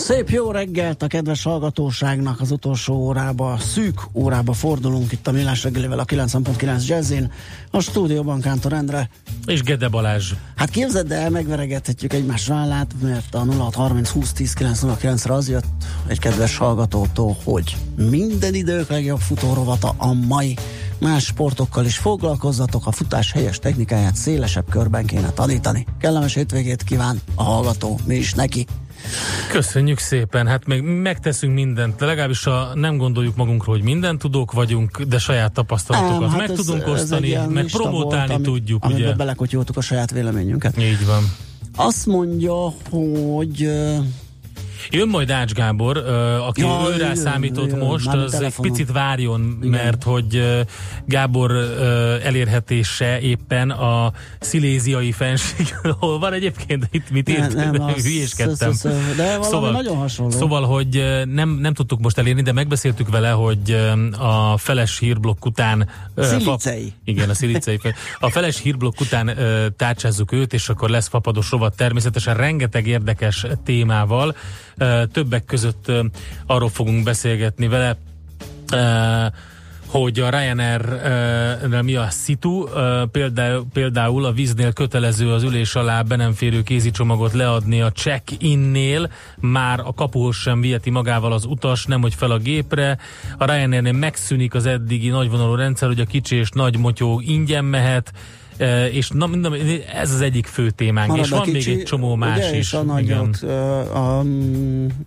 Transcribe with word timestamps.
Szép 0.00 0.30
jó 0.30 0.50
reggelt 0.50 1.02
a 1.02 1.06
kedves 1.06 1.42
hallgatóságnak 1.42 2.40
az 2.40 2.50
utolsó 2.50 2.94
órába, 2.94 3.58
szűk 3.58 4.00
órába 4.12 4.52
fordulunk 4.52 5.12
itt 5.12 5.26
a 5.26 5.32
Millás 5.32 5.62
reggelivel 5.62 5.98
a 5.98 6.04
90.9 6.04 6.86
Jazzin, 6.86 7.32
a 7.70 7.80
stúdióban 7.80 8.40
Kántor 8.40 8.72
Endre. 8.72 9.10
És 9.46 9.62
Gede 9.62 9.88
Balázs. 9.88 10.32
Hát 10.56 10.70
képzeld 10.70 11.12
el, 11.12 11.30
megveregethetjük 11.30 12.12
egymás 12.12 12.46
vállát, 12.46 12.94
mert 13.02 13.34
a 13.34 13.44
0630 13.44 14.08
20 14.08 14.32
10 14.32 14.52
909 14.52 15.24
re 15.24 15.34
az 15.34 15.48
jött 15.48 15.64
egy 16.06 16.18
kedves 16.18 16.56
hallgatótól, 16.56 17.36
hogy 17.44 17.76
minden 17.96 18.54
idők 18.54 18.88
legjobb 18.88 19.20
futórovata 19.20 19.94
a 19.96 20.12
mai 20.12 20.56
más 20.98 21.24
sportokkal 21.24 21.84
is 21.84 21.98
foglalkozzatok, 21.98 22.86
a 22.86 22.92
futás 22.92 23.32
helyes 23.32 23.58
technikáját 23.58 24.16
szélesebb 24.16 24.70
körben 24.70 25.06
kéne 25.06 25.30
tanítani. 25.30 25.86
Kellemes 25.98 26.34
hétvégét 26.34 26.82
kíván 26.82 27.20
a 27.34 27.42
hallgató, 27.42 27.98
mi 28.06 28.14
is 28.14 28.34
neki. 28.34 28.66
Köszönjük 29.50 29.98
szépen, 29.98 30.46
hát 30.46 30.66
még 30.66 30.82
megteszünk 30.82 31.54
mindent, 31.54 32.00
legalábbis 32.00 32.46
a, 32.46 32.70
nem 32.74 32.96
gondoljuk 32.96 33.36
magunkról, 33.36 33.74
hogy 33.74 33.84
minden 33.84 34.18
tudók 34.18 34.52
vagyunk, 34.52 35.02
de 35.02 35.18
saját 35.18 35.52
tapasztalatokat 35.52 36.20
nem, 36.20 36.28
hát 36.28 36.38
meg 36.38 36.50
ez, 36.50 36.56
tudunk 36.56 36.82
ez 36.82 36.88
osztani, 36.88 37.38
meg 37.48 37.66
promotálni 37.66 38.32
volt, 38.32 38.42
tudjuk, 38.42 38.84
amit, 38.84 38.96
ugye. 38.96 39.12
belekotyoltuk 39.12 39.76
a 39.76 39.80
saját 39.80 40.10
véleményünket. 40.10 40.78
Így 40.78 41.06
van. 41.06 41.22
Azt 41.76 42.06
mondja, 42.06 42.72
hogy 42.90 43.70
Jön 44.90 45.08
majd 45.08 45.30
Ács 45.30 45.52
Gábor, 45.52 45.96
aki 46.46 46.60
ja, 46.60 46.86
őrá 46.94 47.06
jön, 47.06 47.16
számított 47.16 47.70
jön, 47.70 47.78
most, 47.78 48.08
az 48.08 48.34
egy 48.34 48.54
picit 48.60 48.92
várjon, 48.92 49.56
Igen. 49.62 49.70
mert 49.70 50.02
hogy 50.02 50.42
Gábor 51.06 51.50
elérhetése 52.24 53.20
éppen 53.20 53.70
a 53.70 54.12
sziléziai 54.40 55.12
fenség, 55.12 55.74
hol 55.98 56.18
van 56.18 56.32
egyébként, 56.32 56.88
itt 56.90 57.10
mit 57.10 57.28
írt, 57.28 57.54
nem, 57.54 57.70
nem, 57.86 57.88
hülyéskedtem. 57.88 58.72
De 59.16 59.38
szóval, 59.42 59.70
nagyon 59.70 59.96
hasonló. 59.96 60.30
Szóval, 60.30 60.62
hogy 60.62 61.22
nem, 61.24 61.48
nem 61.50 61.74
tudtuk 61.74 62.00
most 62.00 62.18
elérni, 62.18 62.42
de 62.42 62.52
megbeszéltük 62.52 63.08
vele, 63.08 63.30
hogy 63.30 63.76
a 64.18 64.56
feles 64.56 64.98
hírblokk 64.98 65.44
után... 65.44 65.88
Szilicei. 66.16 66.84
Fa, 66.84 66.94
igen, 67.04 67.30
a 67.30 67.34
szilicei. 67.34 67.80
A 68.18 68.30
feles 68.30 68.60
hírblokk 68.60 69.00
után 69.00 69.36
tárcsázzuk 69.76 70.32
őt, 70.32 70.52
és 70.52 70.68
akkor 70.68 70.90
lesz 70.90 71.08
fapados 71.08 71.50
rovat 71.50 71.76
természetesen 71.76 72.34
rengeteg 72.34 72.86
érdekes 72.86 73.46
témával. 73.64 74.34
Többek 75.12 75.44
között 75.44 75.92
arról 76.46 76.68
fogunk 76.68 77.04
beszélgetni 77.04 77.68
vele, 77.68 77.96
hogy 79.86 80.20
a 80.20 80.30
Ryanair 80.30 80.80
mi 81.82 81.94
a 81.94 82.10
szitu, 82.10 82.68
például, 83.72 84.24
a 84.24 84.32
víznél 84.32 84.72
kötelező 84.72 85.32
az 85.32 85.42
ülés 85.42 85.74
alá 85.74 86.02
be 86.02 86.16
nem 86.16 86.32
férő 86.32 86.62
kézicsomagot 86.62 87.32
leadni 87.32 87.80
a 87.80 87.92
check-innél, 87.92 89.10
már 89.36 89.80
a 89.80 89.94
kapuhoz 89.94 90.36
sem 90.36 90.60
viheti 90.60 90.90
magával 90.90 91.32
az 91.32 91.44
utas, 91.44 91.86
nem 91.86 92.00
hogy 92.00 92.14
fel 92.14 92.30
a 92.30 92.38
gépre. 92.38 92.98
A 93.38 93.44
Ryanairnél 93.44 93.92
megszűnik 93.92 94.54
az 94.54 94.66
eddigi 94.66 95.08
nagyvonalú 95.08 95.54
rendszer, 95.54 95.88
hogy 95.88 96.00
a 96.00 96.04
kicsi 96.04 96.36
és 96.36 96.50
nagy 96.50 96.78
motyó 96.78 97.20
ingyen 97.24 97.64
mehet, 97.64 98.12
és 98.92 99.08
na, 99.08 99.26
mondom, 99.26 99.54
ez 99.94 100.10
az 100.12 100.20
egyik 100.20 100.46
fő 100.46 100.70
témánk, 100.70 101.08
Marad 101.08 101.24
és 101.24 101.30
van 101.30 101.42
kicsi, 101.42 101.70
még 101.70 101.78
egy 101.78 101.84
csomó 101.84 102.14
más 102.14 102.36
ugye, 102.36 102.50
is. 102.50 102.56
És 102.56 102.72
a 102.72 102.82
nagyok, 102.82 103.42
a, 103.92 104.18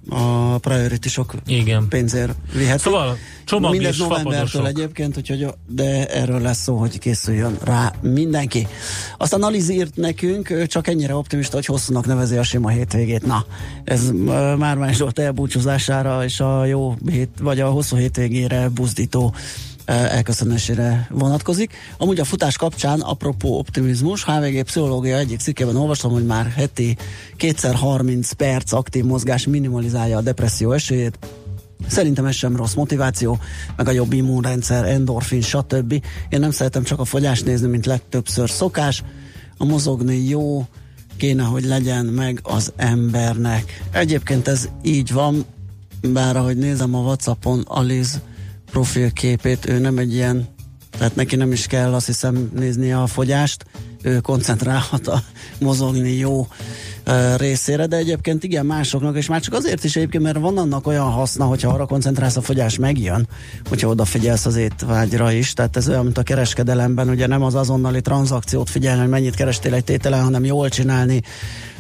a 0.10 0.58
prioritisok 0.58 1.34
igen. 1.46 1.88
pénzért 1.88 2.36
vihetik. 2.54 2.82
Szóval 2.82 3.18
csomag 3.46 3.72
Mindez 3.72 3.98
novembertől 3.98 4.66
egyébként, 4.66 5.18
úgyhogy, 5.18 5.48
de 5.68 6.08
erről 6.08 6.42
lesz 6.42 6.62
szó, 6.62 6.76
hogy 6.76 7.00
készüljön 7.00 7.58
rá 7.64 7.94
mindenki. 8.02 8.68
Aztán 9.18 9.42
Aliz 9.44 9.70
írt 9.70 9.96
nekünk, 9.96 10.66
csak 10.68 10.88
ennyire 10.88 11.16
optimista, 11.16 11.56
hogy 11.56 11.66
hosszúnak 11.66 12.06
nevezi 12.06 12.38
a 12.38 12.44
sima 12.44 12.70
hétvégét. 12.70 13.26
Na, 13.26 13.46
ez 13.84 14.12
már 14.58 14.78
más 14.78 14.98
volt 14.98 15.20
elbúcsúzására 15.20 16.24
és 16.24 16.40
a 16.40 16.66
jó 16.66 16.96
hét, 17.10 17.30
vagy 17.42 17.60
a 17.60 17.70
hosszú 17.70 17.96
hétvégére 17.96 18.70
buzdító 18.70 19.34
elköszönésére 19.86 21.08
vonatkozik. 21.12 21.74
Amúgy 21.98 22.20
a 22.20 22.24
futás 22.24 22.58
kapcsán, 22.58 23.00
apropó 23.00 23.58
optimizmus, 23.58 24.26
HVG 24.26 24.64
pszichológia 24.64 25.18
egyik 25.18 25.40
cikkében 25.40 25.76
olvasom, 25.76 26.12
hogy 26.12 26.26
már 26.26 26.52
heti 26.56 26.98
kétszer 27.38 27.76
30 27.76 28.32
perc 28.32 28.72
aktív 28.72 29.04
mozgás 29.04 29.48
minimalizálja 29.48 30.18
a 30.18 30.22
depresszió 30.22 30.72
esélyét, 30.72 31.18
Szerintem 31.88 32.26
ez 32.26 32.36
sem 32.36 32.56
rossz 32.56 32.74
motiváció, 32.74 33.40
meg 33.76 33.88
a 33.88 33.92
jobb 33.92 34.14
immunrendszer, 34.14 34.86
endorfin, 34.86 35.42
stb. 35.42 35.92
Én 36.30 36.40
nem 36.40 36.52
szeretem 36.52 36.84
csak 36.84 37.00
a 37.00 37.06
fogyást 37.06 37.46
nézni, 37.46 37.68
mint 37.68 37.86
legtöbbször 37.86 38.50
szokás. 38.50 39.04
A 39.58 39.66
mozogni 39.66 40.28
jó, 40.28 40.66
kéne, 41.18 41.44
hogy 41.44 41.66
legyen 41.66 42.06
meg 42.06 42.40
az 42.44 42.72
embernek. 42.76 43.84
Egyébként 43.92 44.48
ez 44.48 44.70
így 44.82 45.12
van, 45.12 45.46
bár 46.02 46.38
ahogy 46.38 46.58
nézem 46.58 46.96
a 46.96 47.00
Whatsappon, 47.00 47.64
Aliz 47.68 48.22
profilképét, 48.74 49.70
ő 49.70 49.80
nem 49.80 49.98
egy 49.98 50.14
ilyen, 50.14 50.48
tehát 50.98 51.16
neki 51.16 51.36
nem 51.36 51.52
is 51.52 51.68
kell 51.68 51.94
azt 51.94 52.06
hiszem 52.06 52.52
nézni 52.56 52.92
a 52.92 53.08
fogyást, 53.08 53.66
ő 54.02 54.20
koncentrálhat 54.20 55.08
a 55.08 55.22
mozogni 55.60 56.12
jó 56.12 56.48
részére, 57.38 57.86
de 57.86 57.98
egyébként 57.98 58.44
igen 58.44 58.66
másoknak, 58.66 59.18
és 59.18 59.28
már 59.28 59.42
csak 59.42 59.54
azért 59.54 59.84
is 59.84 59.96
egyébként, 59.96 60.24
mert 60.24 60.38
van 60.38 60.58
annak 60.58 60.88
olyan 60.88 61.12
haszna, 61.12 61.46
hogyha 61.46 61.72
arra 61.72 61.86
koncentrálsz, 61.86 62.36
a 62.36 62.42
fogyás 62.42 62.78
megjön, 62.78 63.28
hogyha 63.70 63.88
odafigyelsz 63.88 64.46
az 64.46 64.56
étvágyra 64.56 65.32
is, 65.32 65.54
tehát 65.54 65.78
ez 65.78 65.90
olyan, 65.90 66.04
mint 66.04 66.18
a 66.18 66.24
kereskedelemben, 66.24 67.10
ugye 67.10 67.28
nem 67.28 67.44
az 67.44 67.56
azonnali 67.56 68.02
tranzakciót 68.02 68.70
figyelni, 68.70 69.00
hogy 69.00 69.10
mennyit 69.10 69.36
kerestél 69.36 69.74
egy 69.74 69.84
tételen, 69.84 70.24
hanem 70.24 70.46
jól 70.46 70.70
csinálni 70.70 71.22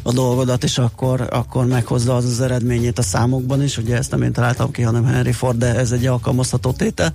a 0.03 0.11
dolgodat, 0.11 0.63
és 0.63 0.77
akkor, 0.77 1.27
akkor 1.31 1.65
meghozza 1.65 2.15
az 2.15 2.25
az 2.25 2.41
eredményét 2.41 2.97
a 2.97 3.01
számokban 3.01 3.63
is. 3.63 3.77
Ugye 3.77 3.95
ezt 3.97 4.11
nem 4.11 4.21
én 4.21 4.31
találtam 4.31 4.71
ki, 4.71 4.81
hanem 4.81 5.05
Henry 5.05 5.31
Ford, 5.31 5.57
de 5.57 5.75
ez 5.75 5.91
egy 5.91 6.05
alkalmazható 6.05 6.71
tétel. 6.71 7.13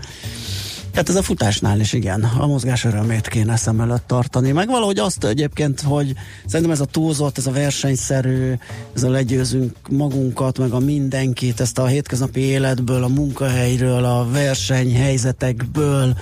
Hát 0.94 1.08
ez 1.08 1.16
a 1.16 1.22
futásnál 1.22 1.80
is 1.80 1.92
igen, 1.92 2.22
a 2.22 2.46
mozgás 2.46 2.84
örömét 2.84 3.28
kéne 3.28 3.56
szem 3.56 3.80
előtt 3.80 4.06
tartani. 4.06 4.52
Meg 4.52 4.68
valahogy 4.68 4.98
azt 4.98 5.24
egyébként, 5.24 5.80
hogy 5.80 6.14
szerintem 6.46 6.74
ez 6.74 6.80
a 6.80 6.84
túlzott, 6.84 7.38
ez 7.38 7.46
a 7.46 7.50
versenyszerű, 7.50 8.54
ez 8.94 9.02
a 9.02 9.10
legyőzünk 9.10 9.76
magunkat, 9.90 10.58
meg 10.58 10.72
a 10.72 10.78
mindenkit, 10.78 11.60
ezt 11.60 11.78
a 11.78 11.86
hétköznapi 11.86 12.40
életből, 12.40 13.02
a 13.04 13.08
munkahelyről, 13.08 14.04
a 14.04 14.30
versenyhelyzetekből, 14.30 16.16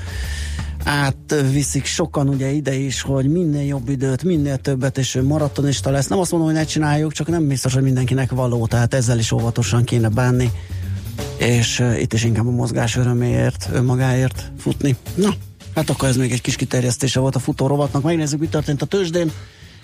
átviszik 0.87 1.85
sokan 1.85 2.29
ugye 2.29 2.51
ide 2.51 2.75
is, 2.75 3.01
hogy 3.01 3.29
minél 3.29 3.63
jobb 3.63 3.89
időt, 3.89 4.23
minél 4.23 4.57
többet, 4.57 4.99
és 4.99 5.15
ő 5.15 5.23
maratonista 5.23 5.91
lesz. 5.91 6.07
Nem 6.07 6.19
azt 6.19 6.31
mondom, 6.31 6.49
hogy 6.49 6.59
ne 6.59 6.65
csináljuk, 6.65 7.13
csak 7.13 7.29
nem 7.29 7.49
biztos, 7.49 7.75
hogy 7.75 7.83
mindenkinek 7.83 8.31
való, 8.31 8.67
tehát 8.67 8.95
ezzel 8.95 9.19
is 9.19 9.33
óvatosan 9.33 9.85
kéne 9.85 10.09
bánni, 10.09 10.51
és 11.39 11.81
uh, 11.81 12.01
itt 12.01 12.13
is 12.13 12.25
inkább 12.25 12.47
a 12.47 12.51
mozgás 12.51 12.97
öröméért, 12.97 13.69
önmagáért 13.73 14.53
futni. 14.59 14.97
Na, 15.15 15.35
hát 15.75 15.91
akkor 15.91 16.09
ez 16.09 16.17
még 16.17 16.33
egy 16.33 16.41
kis 16.41 16.57
kiterjesztése 16.57 17.21
volt 17.21 17.37
a 17.37 17.39
futórovatnak. 17.39 18.03
Megnézzük, 18.03 18.41
mi 18.41 18.49
történt 18.49 18.83
a 18.83 18.87
tőzsdén 18.87 19.33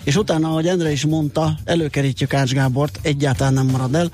és 0.03 0.15
utána, 0.15 0.47
ahogy 0.47 0.67
Endre 0.67 0.91
is 0.91 1.05
mondta, 1.05 1.57
előkerítjük 1.63 2.33
Ács 2.33 2.51
Gábort, 2.51 2.99
egyáltalán 3.01 3.53
nem 3.53 3.65
marad 3.65 3.95
el, 3.95 4.11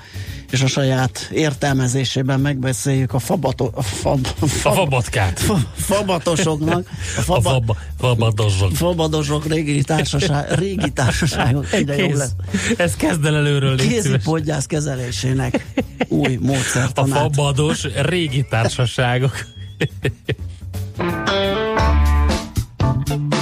és 0.50 0.62
a 0.62 0.66
saját 0.66 1.28
értelmezésében 1.32 2.40
megbeszéljük 2.40 3.14
a, 3.14 3.18
fabato, 3.18 3.70
a, 3.74 3.82
fab, 3.82 4.26
fab, 4.26 4.72
a 4.72 4.74
fabatkát. 4.74 5.40
Fa, 5.40 5.58
fabatosoknak. 5.74 6.88
A, 7.16 7.20
faba, 7.20 7.50
a 7.50 7.52
fab, 7.52 7.76
fabadosok. 7.98 8.76
Fabadosok, 8.76 9.46
régi, 9.46 9.82
társaság, 9.82 10.58
régi 10.58 10.90
társaságok. 10.90 11.72
Egyre 11.72 11.94
Kész. 11.94 12.06
jobb 12.06 12.16
lesz. 12.16 12.32
Ez 12.76 12.96
kezd 12.96 13.24
el 13.24 13.36
előről. 13.36 13.76
Kézi 13.76 14.16
podgyász 14.24 14.66
kezelésének 14.66 15.66
új 16.08 16.38
módszertanát. 16.40 17.16
A 17.16 17.20
fabados 17.20 17.86
régi 17.94 18.46
társaságok. 18.50 19.46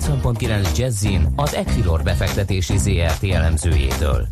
90.9 0.00 0.78
Jazzin 0.78 1.28
az 1.36 1.54
Equilor 1.54 2.02
befektetési 2.02 2.78
ZRT 2.78 3.24
elemzőjétől. 3.24 4.26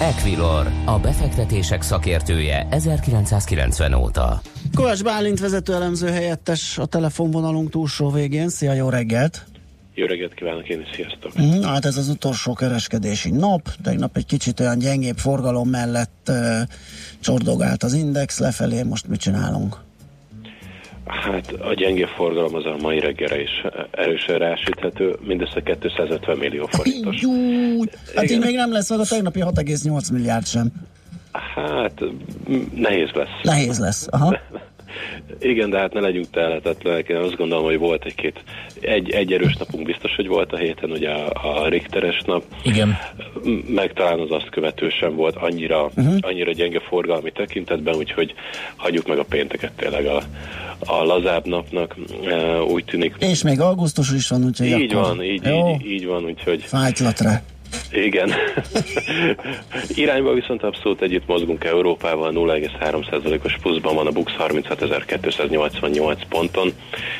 Equilor, 0.00 0.70
a 0.84 0.98
befektetések 0.98 1.82
szakértője 1.82 2.66
1990 2.70 3.94
óta. 3.94 4.40
Kovács 4.74 5.02
Bálint 5.02 5.40
vezető 5.40 5.72
elemző 5.72 6.08
helyettes 6.08 6.78
a 6.78 6.86
telefonvonalunk 6.86 7.70
túlsó 7.70 8.10
végén. 8.10 8.48
Szia, 8.48 8.72
jó 8.72 8.88
reggelt! 8.88 9.44
Jó 9.94 10.06
reggelt 10.06 10.34
kívánok 10.34 10.68
én 10.68 10.80
is, 10.80 10.88
sziasztok! 10.94 11.40
Mm, 11.40 11.62
hát 11.62 11.84
ez 11.84 11.96
az 11.96 12.08
utolsó 12.08 12.52
kereskedési 12.52 13.30
nap, 13.30 13.68
tegnap 13.82 14.16
egy 14.16 14.26
kicsit 14.26 14.60
olyan 14.60 14.78
gyengébb 14.78 15.18
forgalom 15.18 15.68
mellett 15.68 16.28
uh, 16.28 16.60
csordogált 17.20 17.82
az 17.82 17.92
index 17.92 18.38
lefelé, 18.38 18.82
most 18.82 19.08
mit 19.08 19.20
csinálunk? 19.20 19.83
Hát 21.06 21.52
a 21.52 21.74
gyenge 21.74 22.06
forgalom 22.06 22.54
az 22.54 22.64
a 22.64 22.76
mai 22.80 23.00
reggelre 23.00 23.42
is 23.42 23.64
erősen 23.90 24.38
rásíthető, 24.38 25.16
mindössze 25.26 25.62
250 25.62 26.36
millió 26.36 26.66
forintos. 26.66 27.20
Jú, 27.20 27.32
hát 28.14 28.30
így 28.30 28.40
még 28.40 28.54
nem 28.54 28.72
lesz 28.72 28.90
meg 28.90 28.98
a 28.98 29.04
tegnapi 29.04 29.40
6,8 29.40 30.12
milliárd 30.12 30.46
sem. 30.46 30.72
Hát 31.54 32.02
nehéz 32.74 33.10
lesz. 33.14 33.40
Nehéz 33.42 33.78
lesz, 33.78 34.06
aha. 34.10 34.38
Igen, 35.40 35.70
de 35.70 35.78
hát 35.78 35.92
ne 35.92 36.00
legyünk 36.00 36.30
telhetetlenek. 36.30 37.08
Én 37.08 37.16
azt 37.16 37.36
gondolom, 37.36 37.64
hogy 37.64 37.78
volt 37.78 38.04
egy-két, 38.04 38.42
egy, 38.80 39.10
egy 39.10 39.32
erős 39.32 39.56
napunk 39.56 39.86
biztos, 39.86 40.14
hogy 40.16 40.26
volt 40.26 40.52
a 40.52 40.56
héten, 40.56 40.90
ugye 40.90 41.10
a, 41.10 41.62
a 41.62 41.68
Richteres 41.68 42.22
nap. 42.26 42.44
Igen. 42.62 42.98
Meg 43.66 43.92
talán 43.92 44.20
az 44.20 44.30
azt 44.30 44.48
követő 44.50 44.88
sem 44.88 45.14
volt 45.14 45.36
annyira, 45.36 45.84
uh-huh. 45.84 46.16
annyira 46.20 46.52
gyenge 46.52 46.80
forgalmi 46.80 47.32
tekintetben, 47.32 47.94
úgyhogy 47.94 48.34
hagyjuk 48.76 49.06
meg 49.06 49.18
a 49.18 49.24
pénteket 49.24 49.72
tényleg 49.76 50.06
a, 50.06 50.22
a 50.86 51.04
lazább 51.04 51.46
napnak, 51.46 51.96
úgy 52.68 52.84
tűnik. 52.84 53.14
És 53.18 53.42
még 53.42 53.60
augusztus 53.60 54.12
is 54.12 54.28
van, 54.28 54.44
úgyhogy 54.44 54.66
Így 54.66 54.92
akkor... 54.92 55.06
van, 55.06 55.22
így, 55.22 55.46
így, 55.46 55.86
így 55.90 56.06
van, 56.06 56.24
úgyhogy... 56.24 56.62
Fájtlatra. 56.62 57.42
Igen. 57.92 58.32
Irányba 59.94 60.32
viszont 60.32 60.62
abszolút 60.62 61.02
együtt 61.02 61.26
mozgunk 61.26 61.64
Európával, 61.64 62.32
0,3%-os 62.32 63.56
pluszban 63.62 63.94
van 63.94 64.06
a 64.06 64.10
Bux 64.10 64.32
36.288 64.38 66.16
ponton, 66.28 66.72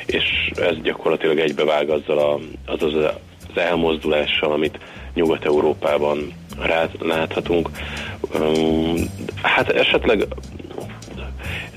és 0.06 0.24
ez 0.56 0.74
gyakorlatilag 0.82 1.38
egybevág 1.38 1.90
azzal 1.90 2.18
a, 2.18 2.38
az, 2.72 2.82
az, 2.82 2.94
az 3.48 3.56
elmozdulással, 3.56 4.52
amit 4.52 4.78
Nyugat-Európában 5.14 6.32
láthatunk. 7.00 7.70
Hát 9.42 9.68
esetleg 9.68 10.26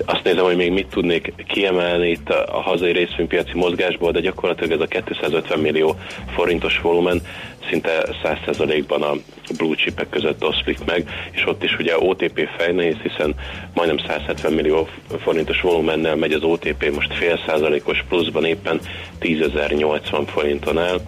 azt 0.06 0.24
nézem, 0.24 0.44
hogy 0.44 0.56
még 0.56 0.72
mit 0.72 0.88
tudnék 0.88 1.34
kiemelni 1.48 2.10
itt 2.10 2.30
a, 2.30 2.58
a 2.58 2.62
hazai 2.62 2.92
részvénypiaci 2.92 3.52
mozgásból, 3.54 4.12
de 4.12 4.20
gyakorlatilag 4.20 4.72
ez 4.72 4.80
a 4.80 4.86
250 4.86 5.60
millió 5.60 5.96
forintos 6.36 6.82
volumen 6.82 7.22
szinte 7.70 8.06
100%-ban 8.24 9.02
a 9.02 9.14
blue 9.58 9.76
chipek 9.76 10.10
között 10.10 10.44
oszlik 10.44 10.86
meg, 10.86 11.10
és 11.32 11.46
ott 11.48 11.64
is 11.64 11.78
ugye 11.80 11.98
OTP 12.00 12.50
fejnehéz, 12.58 12.96
hiszen 13.04 13.36
majdnem 13.74 13.98
170 13.98 14.54
millió 14.54 14.88
forintos 15.20 15.62
volumennel 15.62 16.16
megy 16.16 16.34
az 16.34 16.44
OTP, 16.44 16.92
most 16.94 17.14
fél 17.14 17.40
százalékos 17.48 18.04
pluszban 18.10 18.46
éppen 18.46 18.80
10.080 19.20 20.24
forinton 20.28 20.78
áll, 20.78 21.00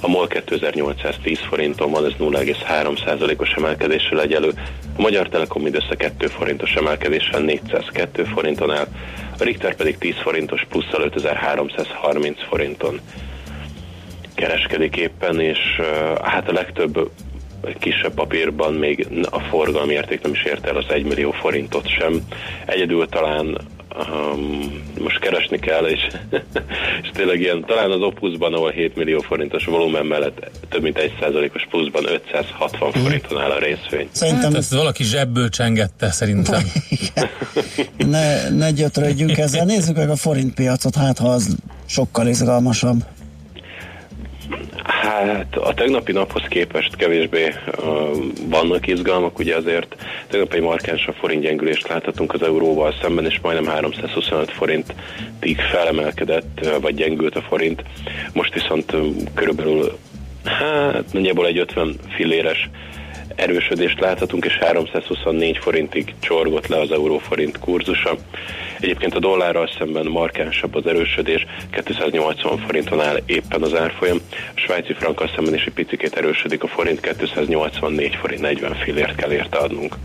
a 0.00 0.08
MOL 0.08 0.26
2810 0.26 1.38
forinton 1.38 1.90
van, 1.90 2.04
ez 2.04 2.12
0,3%-os 2.18 3.52
emelkedéssel 3.52 4.20
egyelő. 4.20 4.52
A 4.96 5.00
Magyar 5.00 5.28
Telekom 5.28 5.62
mindössze 5.62 5.96
2 5.96 6.26
forintos 6.26 6.74
emelkedéssel 6.74 7.40
402 7.40 8.24
forinton 8.24 8.70
áll, 8.70 8.86
a 9.38 9.44
Richter 9.44 9.76
pedig 9.76 9.98
10 9.98 10.14
forintos 10.22 10.66
plusszal 10.68 11.02
5330 11.02 12.42
forinton 12.48 13.00
kereskedik 14.34 14.96
éppen, 14.96 15.40
és 15.40 15.58
hát 16.22 16.48
a 16.48 16.52
legtöbb 16.52 17.10
kisebb 17.78 18.14
papírban 18.14 18.74
még 18.74 19.08
a 19.30 19.40
forgalmi 19.40 19.92
érték 19.92 20.22
nem 20.22 20.32
is 20.32 20.44
ért 20.44 20.66
el 20.66 20.76
az 20.76 20.84
1 20.88 21.04
millió 21.04 21.30
forintot 21.30 21.88
sem. 21.88 22.22
Egyedül 22.66 23.06
talán 23.06 23.58
um, 23.98 24.82
most 24.98 25.18
keresni 25.18 25.58
kell, 25.58 25.84
és, 25.84 26.06
és 27.02 27.10
tényleg 27.12 27.40
ilyen, 27.40 27.64
talán 27.66 27.90
az 27.90 28.00
Opusban, 28.00 28.54
ahol 28.54 28.70
7 28.70 28.96
millió 28.96 29.20
forintos 29.20 29.64
volumen 29.64 30.06
mellett 30.06 30.50
több 30.68 30.82
mint 30.82 30.98
1%-os 31.20 31.66
pluszban 31.70 32.04
560 32.06 32.88
mm. 32.88 33.02
forinton 33.02 33.40
áll 33.40 33.50
a 33.50 33.58
részvény. 33.58 34.08
Szerintem 34.12 34.50
hát 34.50 34.54
ezt 34.54 34.74
valaki 34.74 35.04
zsebből 35.04 35.48
csengette 35.48 36.10
szerintem. 36.10 36.62
ne, 37.96 38.48
ne 38.48 38.70
gyötrődjünk 38.70 39.38
ezzel. 39.38 39.64
Nézzük 39.64 39.96
meg 39.96 40.10
a 40.10 40.16
forint 40.16 40.54
piacot, 40.54 40.94
hát 40.94 41.18
ha 41.18 41.28
az 41.28 41.56
sokkal 41.86 42.26
izgalmasabb. 42.26 43.04
Hát 45.06 45.56
a 45.56 45.74
tegnapi 45.74 46.12
naphoz 46.12 46.42
képest 46.48 46.96
kevésbé 46.96 47.46
uh, 47.46 47.84
vannak 48.48 48.86
izgalmak, 48.86 49.38
ugye 49.38 49.56
azért 49.56 49.96
tegnap 50.28 50.52
egy 50.52 50.60
markáns 50.60 51.06
a 51.06 51.12
forint 51.12 51.42
gyengülést 51.42 51.88
láthatunk 51.88 52.32
az 52.34 52.42
euróval 52.42 52.94
szemben, 53.02 53.24
és 53.24 53.38
majdnem 53.42 53.72
325 53.72 54.50
forintig 54.50 55.60
felemelkedett, 55.72 56.60
uh, 56.62 56.80
vagy 56.80 56.94
gyengült 56.94 57.36
a 57.36 57.42
forint. 57.42 57.82
Most 58.32 58.54
viszont 58.54 58.92
uh, 58.92 59.06
körülbelül 59.34 59.98
hát 60.44 61.12
nagyjából 61.12 61.46
egy 61.46 61.58
50 61.58 61.96
filléres 62.16 62.68
erősödést 63.36 64.00
láthatunk, 64.00 64.44
és 64.44 64.58
324 64.58 65.58
forintig 65.58 66.14
csorgott 66.20 66.66
le 66.66 66.80
az 66.80 66.90
euróforint 66.90 67.58
kurzusa. 67.58 68.16
Egyébként 68.80 69.14
a 69.14 69.18
dollárral 69.18 69.70
szemben 69.78 70.06
markánsabb 70.06 70.74
az 70.74 70.86
erősödés, 70.86 71.46
280 71.84 72.58
forinton 72.58 73.00
áll 73.00 73.20
éppen 73.26 73.62
az 73.62 73.74
árfolyam, 73.74 74.20
a 74.54 74.60
svájci 74.60 74.92
frankkal 74.92 75.30
szemben 75.34 75.54
is 75.54 75.64
egy 75.64 75.72
picit 75.72 76.16
erősödik 76.16 76.62
a 76.62 76.66
forint, 76.66 77.00
284 77.00 78.14
forint 78.14 78.40
40 78.40 78.74
fillért 78.74 79.14
kell 79.14 79.32
érte 79.32 79.58
adnunk. 79.58 79.96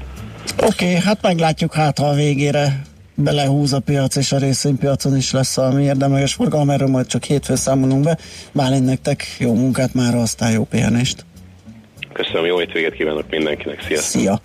Oké, 0.58 0.86
okay, 0.86 1.02
hát 1.02 1.22
meglátjuk 1.22 1.74
hát, 1.74 1.98
ha 1.98 2.06
a 2.06 2.14
végére 2.14 2.82
belehúz 3.16 3.74
a 3.74 3.80
piac, 3.80 4.16
és 4.16 4.32
a 4.32 4.38
részvénypiacon 4.38 5.16
is 5.16 5.32
lesz 5.32 5.56
valami 5.56 5.84
érdemleges 5.84 6.34
forgalom, 6.34 6.70
erről 6.70 6.88
majd 6.88 7.06
csak 7.06 7.24
hétfő 7.24 7.56
számolunk 7.56 8.04
be. 8.04 8.18
Bálint 8.52 8.86
nektek 8.86 9.36
jó 9.40 9.54
munkát 9.54 9.94
már, 9.94 10.16
aztán 10.16 10.52
jó 10.52 10.64
pihenést! 10.64 11.26
Köszönöm, 12.14 12.46
jó 12.46 12.58
hétvégét 12.58 12.94
kívánok 12.94 13.30
mindenkinek, 13.30 13.82
sziasztok! 13.82 14.22
Szia! 14.22 14.42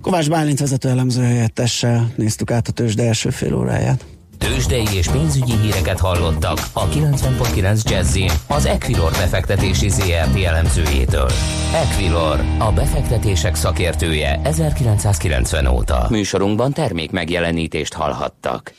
Kovács 0.00 0.28
Bálint 0.28 0.58
vezető 0.58 0.88
elemző 0.88 1.22
helyettessel 1.22 2.12
néztük 2.16 2.50
át 2.50 2.68
a 2.68 2.72
tőzsde 2.72 3.02
első 3.02 3.30
fél 3.30 3.54
óráját. 3.54 4.04
Tőzsdei 4.38 4.96
és 4.96 5.08
pénzügyi 5.08 5.52
híreket 5.62 5.98
hallottak 6.00 6.58
a 6.72 6.88
90.9 6.88 7.90
jazz 7.90 8.18
az 8.48 8.66
Equilor 8.66 9.10
befektetési 9.10 9.88
ZRT 9.88 10.44
elemzőjétől. 10.44 11.30
Equilor, 11.74 12.40
a 12.58 12.72
befektetések 12.72 13.54
szakértője 13.54 14.40
1990 14.44 15.66
óta. 15.66 16.06
Műsorunkban 16.10 16.72
termék 16.72 17.10
megjelenítést 17.10 17.94
hallhattak. 17.94 18.72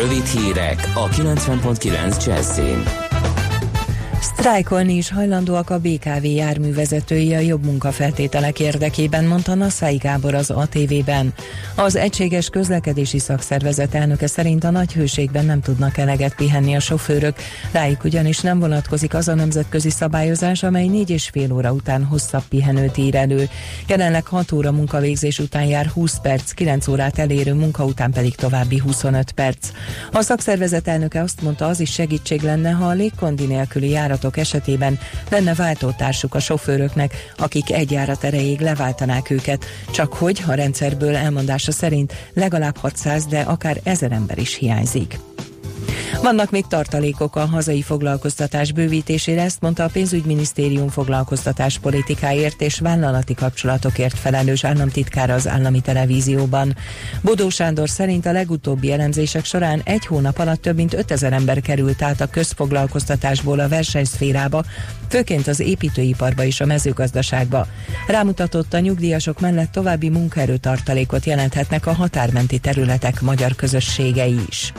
Rövid 0.00 0.26
hírek 0.26 0.92
a 0.94 1.08
90.9 1.08 2.26
jazz 2.26 2.60
Sztrájkolni 4.36 4.94
is 4.94 5.10
hajlandóak 5.10 5.70
a 5.70 5.78
BKV 5.78 6.24
járművezetői 6.24 7.34
a 7.34 7.38
jobb 7.38 7.64
munkafeltételek 7.64 8.60
érdekében, 8.60 9.24
mondta 9.24 9.54
Nasszai 9.54 9.96
Gábor 9.96 10.34
az 10.34 10.50
ATV-ben. 10.50 11.34
Az 11.74 11.96
Egységes 11.96 12.48
Közlekedési 12.48 13.18
Szakszervezet 13.18 13.94
elnöke 13.94 14.26
szerint 14.26 14.64
a 14.64 14.70
nagy 14.70 14.92
hőségben 14.92 15.44
nem 15.44 15.60
tudnak 15.60 15.98
eleget 15.98 16.34
pihenni 16.34 16.74
a 16.74 16.80
sofőrök, 16.80 17.36
rájuk 17.72 18.04
ugyanis 18.04 18.40
nem 18.40 18.58
vonatkozik 18.58 19.14
az 19.14 19.28
a 19.28 19.34
nemzetközi 19.34 19.90
szabályozás, 19.90 20.62
amely 20.62 20.86
négy 20.86 21.10
és 21.10 21.28
fél 21.28 21.52
óra 21.52 21.72
után 21.72 22.04
hosszabb 22.04 22.44
pihenőt 22.48 22.96
ír 22.96 23.14
elő. 23.14 23.48
Jelenleg 23.88 24.26
6 24.26 24.52
óra 24.52 24.72
munkavégzés 24.72 25.38
után 25.38 25.64
jár 25.64 25.86
20 25.86 26.20
perc, 26.22 26.50
9 26.50 26.88
órát 26.88 27.18
elérő 27.18 27.54
munka 27.54 27.84
után 27.84 28.10
pedig 28.10 28.34
további 28.34 28.78
25 28.78 29.32
perc. 29.32 29.68
A 30.12 30.22
szakszervezet 30.22 30.88
elnöke 30.88 31.20
azt 31.22 31.42
mondta, 31.42 31.66
az 31.66 31.80
is 31.80 31.92
segítség 31.92 32.42
lenne, 32.42 32.70
ha 32.70 32.86
a 32.86 32.92
légkondi 32.92 33.44
nélküli 33.44 33.88
járatok 33.88 34.23
járatok 34.24 34.36
esetében 34.36 34.98
lenne 35.30 35.54
váltótársuk 35.54 36.34
a 36.34 36.40
sofőröknek, 36.40 37.32
akik 37.36 37.72
egy 37.72 37.90
járat 37.90 38.24
erejéig 38.24 38.60
leváltanák 38.60 39.30
őket, 39.30 39.64
csak 39.90 40.12
hogy 40.12 40.42
a 40.46 40.54
rendszerből 40.54 41.16
elmondása 41.16 41.72
szerint 41.72 42.12
legalább 42.34 42.76
600, 42.76 43.26
de 43.26 43.40
akár 43.40 43.80
1000 43.84 44.12
ember 44.12 44.38
is 44.38 44.54
hiányzik. 44.54 45.33
Vannak 46.22 46.50
még 46.50 46.66
tartalékok 46.66 47.36
a 47.36 47.46
hazai 47.46 47.82
foglalkoztatás 47.82 48.72
bővítésére, 48.72 49.42
ezt 49.42 49.60
mondta 49.60 49.84
a 49.84 49.88
pénzügyminisztérium 49.92 50.88
foglalkoztatás 50.88 51.78
politikáért 51.78 52.62
és 52.62 52.78
vállalati 52.78 53.34
kapcsolatokért 53.34 54.18
felelős 54.18 54.64
államtitkára 54.64 55.34
az 55.34 55.48
állami 55.48 55.80
televízióban. 55.80 56.76
Bodó 57.22 57.48
Sándor 57.48 57.88
szerint 57.88 58.26
a 58.26 58.32
legutóbbi 58.32 58.92
elemzések 58.92 59.44
során 59.44 59.80
egy 59.84 60.06
hónap 60.06 60.38
alatt 60.38 60.62
több 60.62 60.76
mint 60.76 60.94
5000 60.94 61.32
ember 61.32 61.60
került 61.60 62.02
át 62.02 62.20
a 62.20 62.26
közfoglalkoztatásból 62.26 63.58
a 63.58 63.68
versenyszférába, 63.68 64.64
főként 65.08 65.46
az 65.46 65.60
építőiparba 65.60 66.44
és 66.44 66.60
a 66.60 66.66
mezőgazdaságba. 66.66 67.66
Rámutatott 68.06 68.74
a 68.74 68.78
nyugdíjasok 68.78 69.40
mellett 69.40 69.72
további 69.72 70.08
munkaerőtartalékot 70.08 71.24
jelenthetnek 71.24 71.86
a 71.86 71.92
határmenti 71.92 72.58
területek 72.58 73.20
magyar 73.20 73.54
közösségei 73.54 74.38
is. 74.48 74.72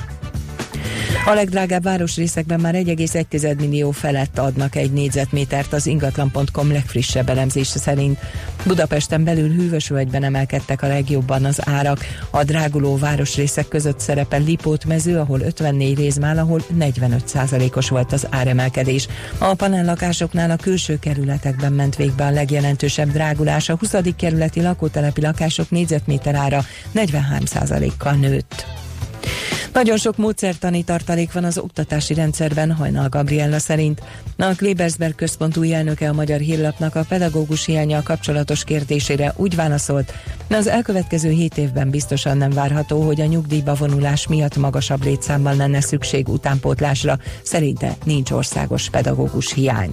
A 1.26 1.34
legdrágább 1.34 1.84
városrészekben 1.84 2.60
már 2.60 2.74
1,1 2.74 3.58
millió 3.58 3.92
felett 3.92 4.40
adnak 4.40 4.76
egy 4.76 4.92
négyzetmétert 4.92 5.74
az 5.74 5.88
ingatlan.com 5.88 6.72
legfrissebb 6.72 7.30
elemzése 7.30 7.80
szerint. 7.80 8.20
Budapesten 8.66 9.24
belül 9.24 9.54
hűvösvölgyben 9.54 10.24
emelkedtek 10.24 10.82
a 10.82 10.88
legjobban 10.88 11.46
az 11.46 11.60
árak. 11.64 12.06
A 12.30 12.44
dráguló 12.44 12.98
városrészek 12.98 13.68
között 13.68 14.00
szerepel 14.00 14.42
Lipót 14.42 14.86
mező, 14.86 15.20
ahol 15.20 15.40
54 15.40 15.98
részmál, 15.98 16.38
ahol 16.38 16.62
45%-os 16.80 17.90
volt 17.90 18.14
az 18.14 18.28
áremelkedés. 18.30 19.08
A 19.38 19.54
panellakásoknál 19.54 20.52
a 20.52 20.56
külső 20.56 21.00
kerületekben 21.00 21.74
ment 21.74 21.96
végbe 21.96 22.26
a 22.26 22.32
legjelentősebb 22.32 23.12
drágulás. 23.12 23.70
A 23.70 23.78
20. 23.80 23.96
kerületi 24.18 24.62
lakótelepi 24.62 25.22
lakások 25.22 25.70
négyzetméter 25.70 26.36
ára 26.36 26.66
43%-kal 26.96 28.14
nőtt. 28.14 28.85
Nagyon 29.74 29.98
sok 29.98 30.18
módszertani 30.18 30.84
tartalék 30.84 31.34
van 31.34 31.44
az 31.44 31.58
oktatási 31.58 32.14
rendszerben, 32.14 32.72
Hajnal 32.72 33.10
Gabriella 33.10 33.60
szerint. 33.60 34.02
A 34.38 34.56
Klebersberg 34.56 35.16
központ 35.16 35.58
új 35.58 35.74
elnöke 35.74 36.10
a 36.10 36.14
Magyar 36.14 36.40
Hírlapnak 36.40 36.96
a 36.96 37.06
pedagógus 37.08 37.66
hiánya 37.66 38.04
kapcsolatos 38.04 38.64
kérdésére 38.64 39.34
úgy 39.36 39.56
válaszolt, 39.56 40.14
az 40.50 40.68
elkövetkező 40.68 41.30
hét 41.30 41.58
évben 41.58 41.90
biztosan 41.90 42.38
nem 42.38 42.50
várható, 42.50 43.02
hogy 43.02 43.22
a 43.22 43.26
nyugdíjba 43.26 43.74
vonulás 43.74 44.28
miatt 44.28 44.58
magasabb 44.58 45.04
létszámmal 45.04 45.56
lenne 45.56 45.82
szükség 45.82 46.28
utánpótlásra. 46.28 47.18
Szerinte 47.44 47.96
nincs 48.04 48.32
országos 48.32 48.90
pedagógus 48.90 49.54
hiány. 49.54 49.92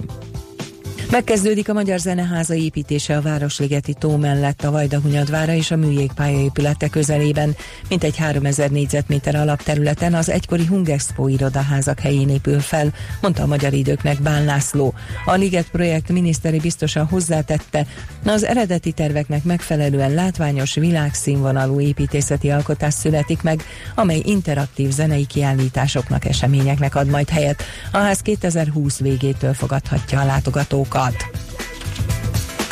Megkezdődik 1.13 1.69
a 1.69 1.73
Magyar 1.73 1.99
Zeneháza 1.99 2.53
építése 2.53 3.17
a 3.17 3.21
Városligeti 3.21 3.93
tó 3.93 4.17
mellett 4.17 4.63
a 4.63 4.71
Vajdahunyadvára 4.71 5.53
és 5.53 5.71
a 5.71 5.75
műjégpálya 5.75 6.39
épülete 6.39 6.89
közelében, 6.89 7.55
mint 7.89 8.03
egy 8.03 8.17
3000 8.17 8.69
négyzetméter 8.69 9.35
alapterületen 9.35 10.13
az 10.13 10.29
egykori 10.29 10.65
Hungexpo 10.65 11.27
irodaházak 11.27 11.99
helyén 11.99 12.29
épül 12.29 12.59
fel, 12.59 12.93
mondta 13.21 13.43
a 13.43 13.45
Magyar 13.45 13.73
Időknek 13.73 14.21
Bán 14.21 14.45
László. 14.45 14.93
A 15.25 15.33
Liget 15.33 15.69
projekt 15.71 16.09
miniszteri 16.09 16.59
biztosan 16.59 17.05
hozzátette, 17.05 17.85
az 18.25 18.43
eredeti 18.43 18.91
terveknek 18.91 19.43
megfelelően 19.43 20.13
látványos 20.13 20.73
világszínvonalú 20.73 21.79
építészeti 21.79 22.49
alkotás 22.49 22.93
születik 22.93 23.41
meg, 23.41 23.63
amely 23.95 24.21
interaktív 24.25 24.91
zenei 24.91 25.25
kiállításoknak, 25.25 26.25
eseményeknek 26.25 26.95
ad 26.95 27.07
majd 27.07 27.29
helyet. 27.29 27.63
A 27.91 27.97
ház 27.97 28.19
2020 28.19 28.99
végétől 28.99 29.53
fogadhatja 29.53 30.19
a 30.19 30.25
látogatókat. 30.25 31.01
रात 31.03 31.62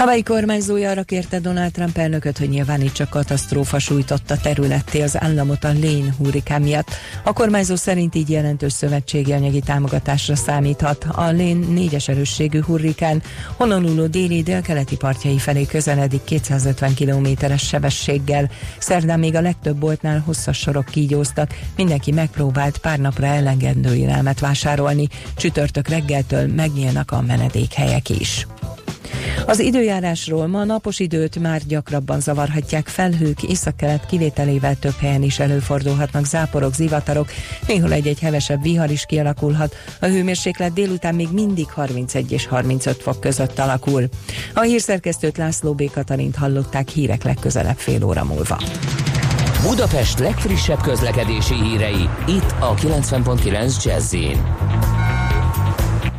Hawaii 0.02 0.24
kormányzója 0.24 0.90
arra 0.90 1.04
kérte 1.04 1.40
Donald 1.40 1.72
Trump 1.72 1.98
elnököt, 1.98 2.38
hogy 2.38 2.50
nyilvánítsa 2.50 3.10
katasztrófa 3.10 3.80
sújtotta 3.80 4.38
területté 4.38 5.02
az 5.02 5.22
államot 5.22 5.64
a 5.64 5.68
Lane 5.68 6.14
hurrikán 6.18 6.62
miatt. 6.62 6.90
A 7.24 7.34
kormányzó 7.34 7.76
szerint 7.76 8.16
így 8.16 8.30
jelentős 8.30 8.74
szövetségi 8.74 9.32
anyagi 9.32 9.60
támogatásra 9.60 10.36
számíthat. 10.36 11.04
A 11.04 11.22
Lane 11.22 11.66
négyes 11.68 12.08
erősségű 12.08 12.62
hurrikán 12.62 13.22
Honolulu 13.58 14.08
déli 14.08 14.44
délkeleti 14.44 14.96
partjai 14.96 15.38
felé 15.38 15.66
közeledik 15.66 16.24
250 16.24 16.94
kilométeres 16.94 17.68
sebességgel. 17.68 18.50
Szerdán 18.80 19.20
még 19.20 19.36
a 19.36 19.42
legtöbb 19.42 19.78
boltnál 19.78 20.20
hosszas 20.20 20.58
sorok 20.58 20.86
kígyóztak, 20.86 21.60
mindenki 21.76 22.12
megpróbált 22.12 22.78
pár 22.78 23.00
napra 23.00 23.26
elengedő 23.26 23.96
élelmet 23.96 24.40
vásárolni. 24.40 25.08
Csütörtök 25.36 25.88
reggeltől 25.88 26.48
megnyílnak 26.48 27.12
a 27.12 27.22
menedékhelyek 27.22 28.10
is. 28.10 28.48
Az 29.46 29.60
időjárásról 29.60 30.48
ma 30.48 30.64
napos 30.64 31.00
időt 31.00 31.40
már 31.40 31.62
gyakrabban 31.68 32.20
zavarhatják 32.20 32.88
felhők, 32.88 33.44
északkelet 33.44 34.06
kivételével 34.06 34.76
több 34.80 34.96
helyen 35.00 35.24
is 35.24 35.40
előfordulhatnak 35.40 36.26
záporok, 36.26 36.74
zivatarok, 36.74 37.30
néhol 37.68 37.94
egy-egy 37.94 38.20
hevesebb 38.20 38.62
vihar 38.62 38.92
is 38.92 39.06
kialakulhat. 39.06 39.76
A 40.00 40.06
hőmérséklet 40.06 40.74
délután 40.74 41.16
még 41.16 41.28
mindig 41.32 41.70
31 41.70 42.32
és 42.32 42.48
35 42.48 43.02
fok 43.02 43.20
között 43.20 43.60
alakul. 43.60 44.10
A 44.54 44.62
hírszerkesztőt 44.62 45.38
László 45.38 45.74
B. 45.74 45.92
Katalint 45.92 46.36
hallották 46.36 46.90
hírek 46.90 47.24
legközelebb 47.24 47.78
fél 47.78 48.04
óra 48.04 48.24
múlva. 48.24 48.60
Budapest 49.62 50.20
legfrissebb 50.20 50.82
közlekedési 50.82 51.54
hírei, 51.54 52.10
itt 52.28 52.56
a 52.60 52.74
90.9 52.76 53.84
jazz 53.84 54.16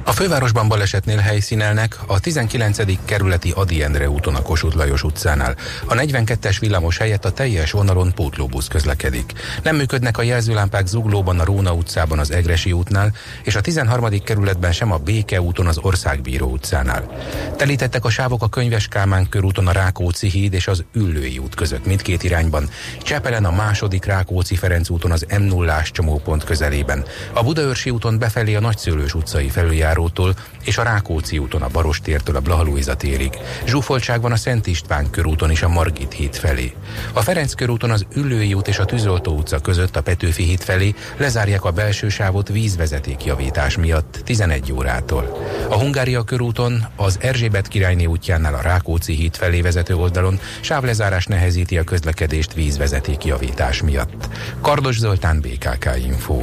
a 0.04 0.12
fővárosban 0.12 0.68
balesetnél 0.68 1.16
helyszínelnek 1.16 1.98
a 2.06 2.20
19. 2.20 2.78
kerületi 3.04 3.52
Adi 3.54 3.82
Endre 3.82 4.10
úton 4.10 4.34
a 4.34 4.42
Kossuth 4.42 4.76
Lajos 4.76 5.02
utcánál. 5.02 5.56
A 5.84 5.94
42-es 5.94 6.56
villamos 6.60 6.98
helyett 6.98 7.24
a 7.24 7.32
teljes 7.32 7.70
vonalon 7.70 8.12
pótlóbusz 8.14 8.68
közlekedik. 8.68 9.32
Nem 9.62 9.76
működnek 9.76 10.18
a 10.18 10.22
jelzőlámpák 10.22 10.86
zuglóban 10.86 11.40
a 11.40 11.44
Róna 11.44 11.72
utcában 11.72 12.18
az 12.18 12.30
Egresi 12.30 12.72
útnál, 12.72 13.12
és 13.42 13.54
a 13.54 13.60
13. 13.60 14.22
kerületben 14.24 14.72
sem 14.72 14.92
a 14.92 14.96
Béke 14.96 15.40
úton 15.40 15.66
az 15.66 15.78
Országbíró 15.78 16.50
utcánál. 16.50 17.10
Telítettek 17.56 18.04
a 18.04 18.10
sávok 18.10 18.42
a 18.42 18.48
Könyves 18.48 18.88
Kálmán 18.88 19.28
körúton 19.28 19.66
a 19.66 19.72
Rákóczi 19.72 20.28
híd 20.28 20.52
és 20.52 20.68
az 20.68 20.84
Üllői 20.94 21.38
út 21.38 21.54
között 21.54 21.86
mindkét 21.86 22.22
irányban. 22.22 22.68
Csepelen 23.02 23.44
a 23.44 23.50
második 23.50 24.04
Rákóczi 24.04 24.56
Ferenc 24.56 24.88
úton 24.88 25.10
az 25.10 25.26
m 25.38 25.42
0 25.42 25.82
csomópont 25.82 26.44
közelében. 26.44 27.04
A 27.32 27.42
Budaörsi 27.42 27.90
úton 27.90 28.18
befelé 28.18 28.54
a 28.54 28.60
Nagyszőlős 28.60 29.14
utcai 29.14 29.48
felüljáró 29.48 29.91
járótól 29.92 30.34
és 30.64 30.78
a 30.78 30.82
Rákóczi 30.82 31.38
úton 31.38 31.62
a 31.62 31.68
Barostértől 31.68 32.36
a 32.36 32.40
Blahalújza 32.40 32.94
térig. 32.94 33.38
Zsúfoltság 33.66 34.20
van 34.20 34.32
a 34.32 34.36
Szent 34.36 34.66
István 34.66 35.10
körúton 35.10 35.50
is 35.50 35.62
a 35.62 35.68
Margit 35.68 36.12
híd 36.12 36.34
felé. 36.34 36.72
A 37.12 37.20
Ferenc 37.20 37.54
körúton 37.54 37.90
az 37.90 38.06
Üllői 38.14 38.54
út 38.54 38.68
és 38.68 38.78
a 38.78 38.84
Tűzoltó 38.84 39.36
utca 39.36 39.58
között 39.58 39.96
a 39.96 40.02
Petőfi 40.02 40.42
híd 40.42 40.60
felé 40.60 40.94
lezárják 41.16 41.64
a 41.64 41.70
belső 41.70 42.08
sávot 42.08 42.48
vízvezeték 42.48 43.24
javítás 43.24 43.76
miatt 43.76 44.20
11 44.24 44.72
órától. 44.72 45.46
A 45.68 45.78
Hungária 45.78 46.22
körúton 46.22 46.86
az 46.96 47.18
Erzsébet 47.20 47.68
királyné 47.68 48.04
útjánál 48.04 48.54
a 48.54 48.60
Rákóczi 48.60 49.14
híd 49.14 49.36
felé 49.36 49.60
vezető 49.60 49.94
oldalon 49.94 50.40
sávlezárás 50.60 51.26
nehezíti 51.26 51.78
a 51.78 51.84
közlekedést 51.84 52.54
vízvezeték 52.54 53.24
javítás 53.24 53.82
miatt. 53.82 54.28
Kardos 54.60 54.98
Zoltán 54.98 55.40
BKK 55.40 55.90
Info. 56.04 56.42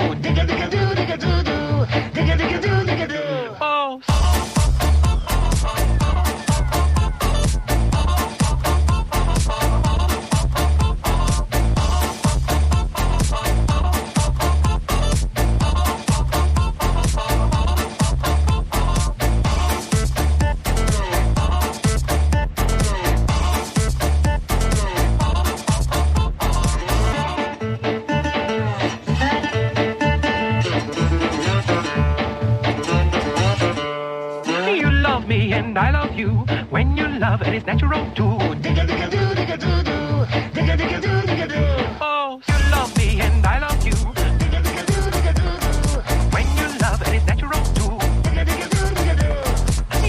I 35.81 35.89
love 35.89 36.13
you 36.13 36.45
when 36.69 36.95
you 36.95 37.07
love 37.07 37.41
it's 37.41 37.65
natural 37.65 38.05
too. 38.13 38.37
Digga 38.63 38.85
digga 38.85 39.07
digga. 39.09 39.31
Digga 40.55 40.75
digga 40.77 40.99
digga. 41.01 41.97
Oh, 41.99 42.39
you 42.47 42.57
love 42.69 42.95
me 42.97 43.19
and 43.19 43.43
I 43.43 43.57
love 43.57 43.81
you. 43.83 43.95
When 46.35 46.47
you 46.59 46.67
love 46.83 47.01
it's 47.07 47.25
natural 47.25 47.63
too. 47.77 47.97
Digga 48.25 48.43
digga 48.45 48.67
digga. 48.69 49.25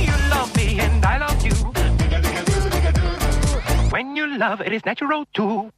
You 0.09 0.17
love 0.35 0.55
me 0.57 0.79
and 0.79 1.03
I 1.07 1.17
love 1.25 1.41
you. 1.43 1.57
When 3.91 4.15
you 4.15 4.27
love 4.37 4.61
it 4.61 4.75
is 4.75 4.85
natural 4.85 5.25
too. 5.33 5.73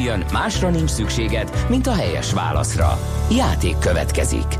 Kiderüljön, 0.00 0.32
másra 0.32 0.70
nincs 0.70 0.90
szükséged, 0.90 1.66
mint 1.68 1.86
a 1.86 1.92
helyes 1.92 2.32
válaszra. 2.32 2.98
Játék 3.30 3.78
következik. 3.78 4.58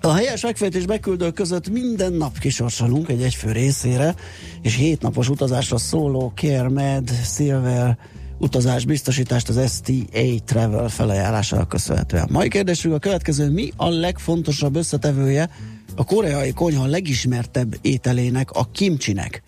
A 0.00 0.12
helyes 0.12 0.42
megfejtés 0.42 0.86
beküldő 0.86 1.30
között 1.30 1.68
minden 1.68 2.12
nap 2.12 2.38
kisorsolunk 2.38 3.08
egy 3.08 3.22
egyfő 3.22 3.52
részére, 3.52 4.14
és 4.62 4.74
hétnapos 4.74 5.28
utazásra 5.28 5.78
szóló 5.78 6.32
Med 6.68 7.10
Silver 7.24 7.98
utazás 8.38 8.84
biztosítást 8.84 9.48
az 9.48 9.72
STA 9.72 10.44
Travel 10.44 10.88
felajánlására 10.88 11.64
köszönhetően. 11.64 12.28
Mai 12.30 12.48
kérdésünk 12.48 12.94
a 12.94 12.98
következő, 12.98 13.50
mi 13.50 13.72
a 13.76 13.88
legfontosabb 13.88 14.76
összetevője 14.76 15.50
a 15.96 16.04
koreai 16.04 16.52
konyha 16.52 16.86
legismertebb 16.86 17.76
ételének, 17.80 18.50
a 18.50 18.64
kimcsinek? 18.72 19.42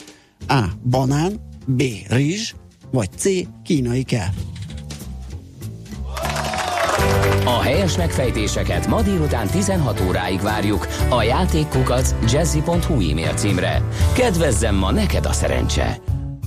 A. 0.49 0.65
Banán, 0.91 1.33
B. 1.67 1.83
Rizs, 2.09 2.55
vagy 2.91 3.09
C. 3.17 3.29
Kínai 3.65 4.03
kell. 4.03 4.29
A 7.57 7.63
helyes 7.63 7.97
megfejtéseket 7.97 8.87
ma 8.87 9.03
délután 9.03 9.47
16 9.47 10.01
óráig 10.01 10.41
várjuk 10.41 10.87
a 11.09 11.23
játékkukac 11.23 12.15
jazzy.hu 12.33 13.11
e-mail 13.11 13.35
címre. 13.35 13.83
Kedvezzem 14.15 14.75
ma 14.75 14.91
neked 14.93 15.27
a 15.27 15.33
szerencse! 15.33 16.01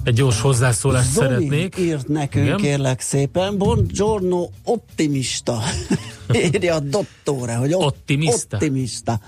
Egy 0.03 0.13
gyors 0.13 0.41
hozzászólást 0.41 1.11
Zoli 1.11 1.27
szeretnék. 1.27 1.77
írt 1.77 2.07
nekünk, 2.07 2.45
Igen? 2.45 2.57
kérlek 2.57 3.01
szépen. 3.01 3.57
Buongiorno 3.57 4.47
optimista. 4.63 5.59
Írja 6.53 6.75
a 6.75 6.79
dottore, 6.79 7.55
hogy 7.55 7.73
optimista. 7.73 9.19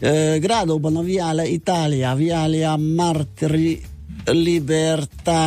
Ö, 0.00 0.36
Grádóban 0.38 0.96
a 0.96 1.02
Viale 1.02 1.46
Italia, 1.46 2.14
Vialia 2.14 2.76
Martiri 2.96 3.80
Libertà 4.24 5.38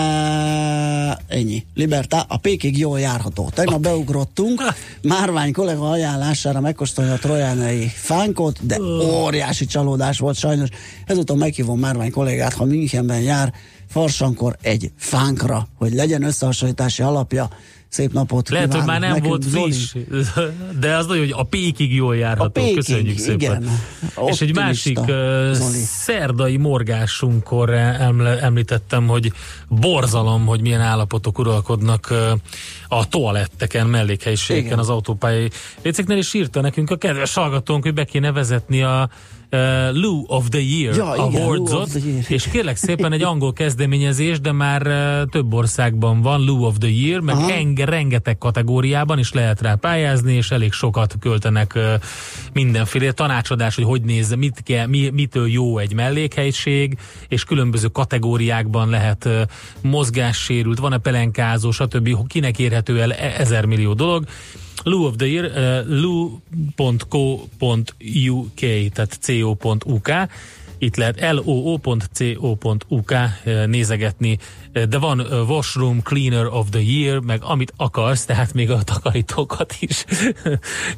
ennyi, 1.28 1.66
Libertà, 1.74 2.26
a 2.28 2.38
pékig 2.38 2.78
jól 2.78 3.00
járható. 3.00 3.50
Tegnap 3.54 3.82
beugrottunk, 3.82 4.64
Márvány 5.02 5.52
kollega 5.52 5.90
ajánlására 5.90 6.60
megkóstolja 6.60 7.14
a 7.14 7.18
trojánai 7.18 7.88
fánkot, 7.88 8.66
de 8.66 8.82
óriási 8.82 9.66
csalódás 9.66 10.20
volt 10.20 10.38
sajnos. 10.38 10.70
Ezúttal 11.06 11.36
meghívom 11.36 11.80
Márvány 11.80 12.12
kollégát, 12.12 12.54
ha 12.54 12.66
Münchenben 12.66 13.22
jár, 13.22 13.54
farsankor 13.88 14.58
egy 14.62 14.92
fánkra, 14.98 15.68
hogy 15.78 15.94
legyen 15.94 16.24
összehasonlítási 16.24 17.02
alapja. 17.02 17.50
Szép 17.94 18.14
napot 18.14 18.50
Lehet, 18.50 18.74
hogy 18.74 18.86
már 18.86 19.00
nem 19.00 19.10
nekünk, 19.10 19.28
volt 19.28 19.42
Zoli. 19.44 19.72
friss, 19.72 19.96
de 20.80 20.96
az 20.96 21.06
nagyon, 21.06 21.24
hogy 21.24 21.34
a 21.38 21.44
pékig 21.44 21.96
jól 21.96 22.16
járható. 22.16 22.44
A 22.44 22.50
pékig, 22.50 22.76
Köszönjük 22.76 23.18
szépen. 23.18 23.38
igen. 23.40 23.80
És 24.26 24.42
egy 24.42 24.56
másik 24.56 25.00
Zoli. 25.52 25.82
szerdai 25.86 26.58
morgásunkkor 26.58 27.70
emle, 27.74 28.40
említettem, 28.42 29.08
hogy 29.08 29.32
borzalom, 29.68 30.46
hogy 30.46 30.62
milyen 30.62 30.82
állapotok 30.82 31.40
uralkodnak 31.40 32.14
a 32.88 33.08
toaletteken, 33.08 33.88
mellékhelyiségeken, 33.88 34.66
Igen. 34.68 34.80
az 34.80 34.90
autópályai 34.90 35.50
léceknél, 35.82 36.18
és 36.18 36.34
írta 36.34 36.62
nekünk 36.62 36.92
a 36.92 36.96
kedves 36.96 37.34
hallgatónk, 37.34 37.84
hogy 37.84 37.94
be 37.94 38.04
kéne 38.04 38.32
vezetni 38.32 38.82
a 38.84 39.10
Lou 39.94 40.24
of 40.28 40.50
the 40.50 40.60
Year 40.60 40.96
Ja, 40.96 41.30
Year. 41.32 41.88
és 42.28 42.48
kérlek 42.52 42.76
szépen 42.76 43.12
egy 43.12 43.22
angol 43.24 43.54
kezdeményezés, 43.54 44.40
de 44.40 44.52
már 44.52 44.88
uh, 44.88 45.30
több 45.30 45.54
országban 45.54 46.22
van 46.22 46.46
Lou 46.46 46.66
of 46.66 46.78
the 46.78 46.90
Year, 46.90 47.20
meg 47.20 47.36
enge, 47.50 47.86
rengeteg 47.86 48.38
kategóriában 48.38 49.20
is 49.20 49.34
lehet 49.34 49.62
rá 49.62 49.76
pályázni, 49.76 50.34
és 50.34 50.52
elég 50.52 50.72
sokat 50.72 51.16
költenek 51.20 51.74
uh, 51.76 51.94
mindenféle 52.54 53.12
tanácsadás, 53.12 53.76
hogy 53.76 53.84
hogy 53.84 54.02
nézze, 54.02 54.36
mit 54.36 54.62
kell, 54.64 54.88
mi, 54.88 55.10
mitől 55.10 55.48
jó 55.48 55.78
egy 55.78 55.94
mellékhelyiség, 55.94 56.98
és 57.28 57.44
különböző 57.44 57.88
kategóriákban 57.88 58.90
lehet 58.90 59.26
uh, 59.26 59.42
mozgássérült, 59.82 60.80
van-e 60.80 60.98
pelenkázó, 60.98 61.72
stb. 61.72 62.28
Kinek 62.28 62.60
érhető 62.60 63.02
el 63.02 63.14
e- 63.14 63.34
ezer 63.38 63.66
millió 63.66 63.94
dolog. 63.94 64.26
Lou 64.84 65.06
of 65.06 65.16
the 65.16 65.26
Year, 65.26 65.46
uh, 65.46 65.86
lou.co.uk, 66.02 66.90
tehát 68.94 69.20
co.uk, 69.22 70.10
itt 70.84 70.96
lehet 70.96 71.32
loo.co.uk 71.32 73.12
eh, 73.12 73.32
nézegetni, 73.66 74.38
eh, 74.72 74.84
de 74.84 74.98
van 74.98 75.20
Washroom 75.48 76.02
Cleaner 76.02 76.48
of 76.48 76.70
the 76.70 76.82
Year, 76.82 77.20
meg 77.20 77.44
amit 77.44 77.74
akarsz, 77.78 78.26
tehát 78.26 78.54
még 78.54 78.72
a 78.72 78.84
takarítókat 78.84 79.76
is 79.80 80.06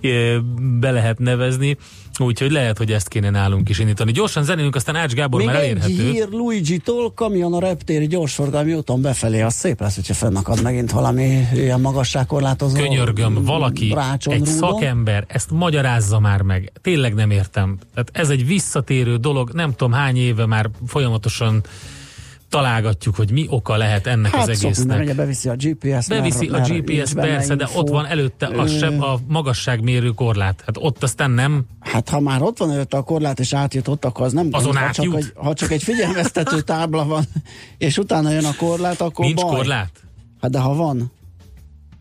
be 0.79 0.91
lehet 0.91 1.19
nevezni, 1.19 1.77
úgyhogy 2.19 2.51
lehet, 2.51 2.77
hogy 2.77 2.91
ezt 2.91 3.07
kéne 3.07 3.29
nálunk 3.29 3.69
is 3.69 3.79
indítani. 3.79 4.11
Gyorsan 4.11 4.43
zenélünk, 4.43 4.75
aztán 4.75 4.95
Ács 4.95 5.13
Gábor 5.13 5.39
Még 5.39 5.47
már 5.47 5.55
egy 5.55 5.61
elérhető. 5.61 6.11
hír 6.11 6.27
Luigi-tól, 6.29 7.13
kamion 7.13 7.53
a 7.53 7.59
reptéri 7.59 8.07
gyorsforgalmi 8.07 8.73
úton 8.73 9.01
befelé, 9.01 9.41
az 9.41 9.53
szép 9.53 9.79
lesz, 9.79 9.95
hogyha 9.95 10.13
fennakad 10.13 10.61
megint 10.61 10.91
valami 10.91 11.47
ilyen 11.53 11.81
magasságkorlátozó. 11.81 12.75
Könyörgöm, 12.75 13.43
valaki, 13.43 13.93
rácson, 13.93 14.33
egy 14.33 14.39
rúdon. 14.39 14.55
szakember, 14.55 15.25
ezt 15.27 15.51
magyarázza 15.51 16.19
már 16.19 16.41
meg. 16.41 16.71
Tényleg 16.81 17.13
nem 17.13 17.31
értem. 17.31 17.77
Tehát 17.93 18.09
ez 18.13 18.29
egy 18.29 18.47
visszatérő 18.47 19.15
dolog, 19.15 19.51
nem 19.53 19.71
tudom 19.71 19.93
hány 19.93 20.17
éve 20.17 20.45
már 20.45 20.69
folyamatosan 20.87 21.63
találgatjuk, 22.55 23.15
hogy 23.15 23.31
mi 23.31 23.45
oka 23.49 23.75
lehet 23.77 24.07
ennek 24.07 24.31
Hát 24.31 24.47
az 24.47 24.63
egésznek. 24.63 25.01
ugye 25.01 25.13
beviszi 25.13 25.49
a 25.49 25.55
GPS. 25.55 26.07
Beviszi 26.07 26.47
a 26.47 26.51
mert- 26.51 26.69
mert 26.69 26.81
GPS, 26.85 27.13
persze, 27.13 27.55
de 27.55 27.63
info. 27.67 27.79
ott 27.79 27.89
van 27.89 28.05
előtte 28.05 28.45
a, 28.45 28.63
Ö, 28.63 28.67
seb, 28.67 29.01
a 29.01 29.19
magasságmérő 29.27 30.09
korlát. 30.09 30.63
Hát 30.65 30.77
ott 30.79 31.03
aztán 31.03 31.31
nem. 31.31 31.65
Hát 31.79 32.09
ha 32.09 32.19
már 32.19 32.41
ott 32.41 32.57
van 32.57 32.71
előtte 32.71 32.97
a 32.97 33.01
korlát 33.01 33.39
és 33.39 33.53
átjutott, 33.53 34.05
akkor 34.05 34.25
az 34.25 34.33
nem 34.33 34.47
Azon 34.51 34.71
gond, 34.71 34.85
ha 34.85 34.91
csak, 34.91 35.05
átjut? 35.05 35.15
egy, 35.15 35.31
ha 35.35 35.53
csak 35.53 35.71
egy 35.71 35.83
figyelmeztető 35.83 36.61
tábla 36.61 37.05
van, 37.05 37.23
és 37.77 37.97
utána 37.97 38.29
jön 38.31 38.45
a 38.45 38.55
korlát, 38.57 39.01
akkor 39.01 39.25
Nincs 39.25 39.41
baj. 39.41 39.55
korlát? 39.55 39.91
Hát 40.41 40.51
de 40.51 40.59
ha 40.59 40.73
van, 40.75 41.11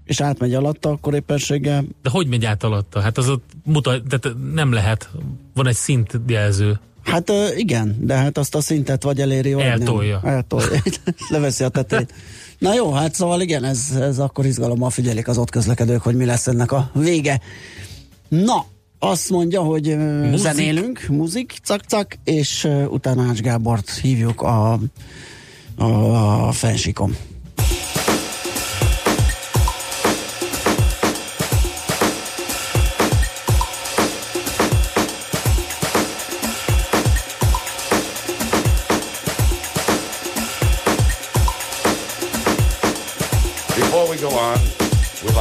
és 0.04 0.20
átmegy 0.20 0.54
alatta, 0.54 0.88
akkor 0.90 1.14
éppenséggel 1.14 1.84
De 2.02 2.10
hogy 2.10 2.26
megy 2.26 2.44
át 2.44 2.62
alatta? 2.62 3.00
Hát 3.00 3.18
az 3.18 3.28
ott 3.28 3.50
mutat, 3.64 4.02
tehát 4.08 4.36
nem 4.54 4.72
lehet. 4.72 5.10
Van 5.54 5.66
egy 5.66 5.74
szintjelző. 5.74 6.80
Hát 7.04 7.32
igen, 7.56 7.96
de 8.00 8.14
hát 8.14 8.38
azt 8.38 8.54
a 8.54 8.60
szintet 8.60 9.02
vagy 9.02 9.20
eléri, 9.20 9.52
vagy 9.52 9.64
Eltolja. 9.64 10.20
nem. 10.22 10.34
Eltolja. 10.34 10.80
Leveszi 11.28 11.64
a 11.64 11.68
tetejét. 11.68 12.14
Na 12.58 12.74
jó, 12.74 12.92
hát 12.92 13.14
szóval 13.14 13.40
igen, 13.40 13.64
ez, 13.64 13.88
ez 14.00 14.18
akkor 14.18 14.46
izgalommal 14.46 14.90
figyelik 14.90 15.28
az 15.28 15.38
ott 15.38 15.50
közlekedők, 15.50 16.02
hogy 16.02 16.14
mi 16.16 16.24
lesz 16.24 16.46
ennek 16.46 16.72
a 16.72 16.90
vége. 16.94 17.40
Na, 18.28 18.64
azt 18.98 19.30
mondja, 19.30 19.60
hogy 19.62 19.96
Muzik. 19.96 20.38
zenélünk, 20.38 21.06
muzik, 21.08 21.54
cak-cak, 21.62 22.18
és 22.24 22.68
utána 22.88 23.22
Ács 23.28 23.40
Gábort 23.40 23.90
hívjuk 23.90 24.40
a, 24.42 24.78
a, 25.76 25.84
a 26.46 26.52
fensikom. 26.52 27.16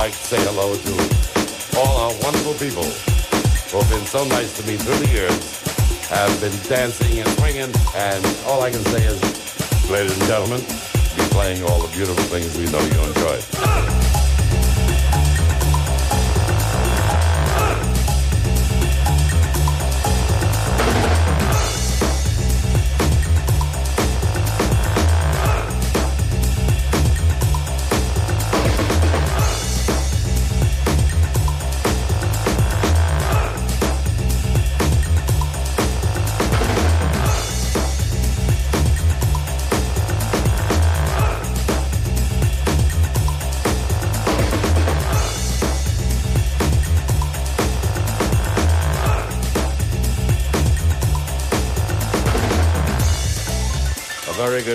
Like 0.04 0.12
to 0.12 0.36
say 0.36 0.44
hello 0.44 0.76
to 0.76 1.80
all 1.80 1.96
our 1.96 2.14
wonderful 2.24 2.54
people 2.56 2.84
who 2.84 3.80
have 3.80 3.90
been 3.90 4.06
so 4.06 4.26
nice 4.26 4.52
to 4.58 4.68
me 4.68 4.76
through 4.76 4.98
the 4.98 5.10
years, 5.14 5.64
have 6.10 6.42
been 6.42 6.52
dancing 6.68 7.20
and 7.20 7.30
swinging, 7.40 7.72
and 7.96 8.26
all 8.46 8.62
I 8.62 8.70
can 8.70 8.84
say 8.92 9.06
is, 9.06 9.90
ladies 9.90 10.12
and 10.20 10.28
gentlemen, 10.28 10.60
be 11.16 11.24
playing 11.32 11.64
all 11.64 11.80
the 11.80 11.96
beautiful 11.96 12.22
things 12.26 12.58
we 12.58 12.66
know 12.66 12.82
you 12.82 13.00
enjoy. 13.08 14.23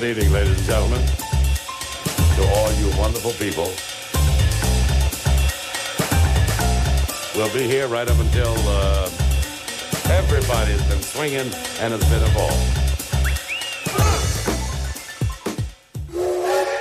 Good 0.00 0.16
evening, 0.16 0.32
ladies 0.32 0.56
and 0.56 0.66
gentlemen, 0.66 1.02
to 2.36 2.42
all 2.54 2.72
you 2.80 2.88
wonderful 2.96 3.32
people. 3.32 3.68
We'll 7.34 7.52
be 7.52 7.66
here 7.66 7.88
right 7.88 8.08
up 8.08 8.18
until 8.20 8.54
uh, 8.68 9.10
everybody's 10.18 10.82
been 10.88 11.02
swinging 11.02 11.50
and 11.80 11.92
has 11.92 12.04
been 12.10 12.22
involved. 12.22 12.76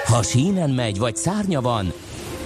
Ha 0.05 0.23
sínen 0.23 0.69
megy, 0.69 0.97
vagy 0.97 1.15
szárnya 1.15 1.61
van, 1.61 1.93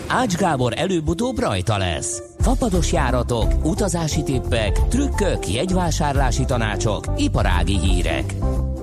Ács 0.07 0.35
Gábor 0.35 0.73
előbb-utóbb 0.75 1.39
rajta 1.39 1.77
lesz. 1.77 2.21
Fapados 2.39 2.91
járatok, 2.91 3.65
utazási 3.65 4.23
tippek, 4.23 4.87
trükkök, 4.87 5.47
jegyvásárlási 5.47 6.45
tanácsok, 6.45 7.05
iparági 7.17 7.79
hírek. 7.79 8.33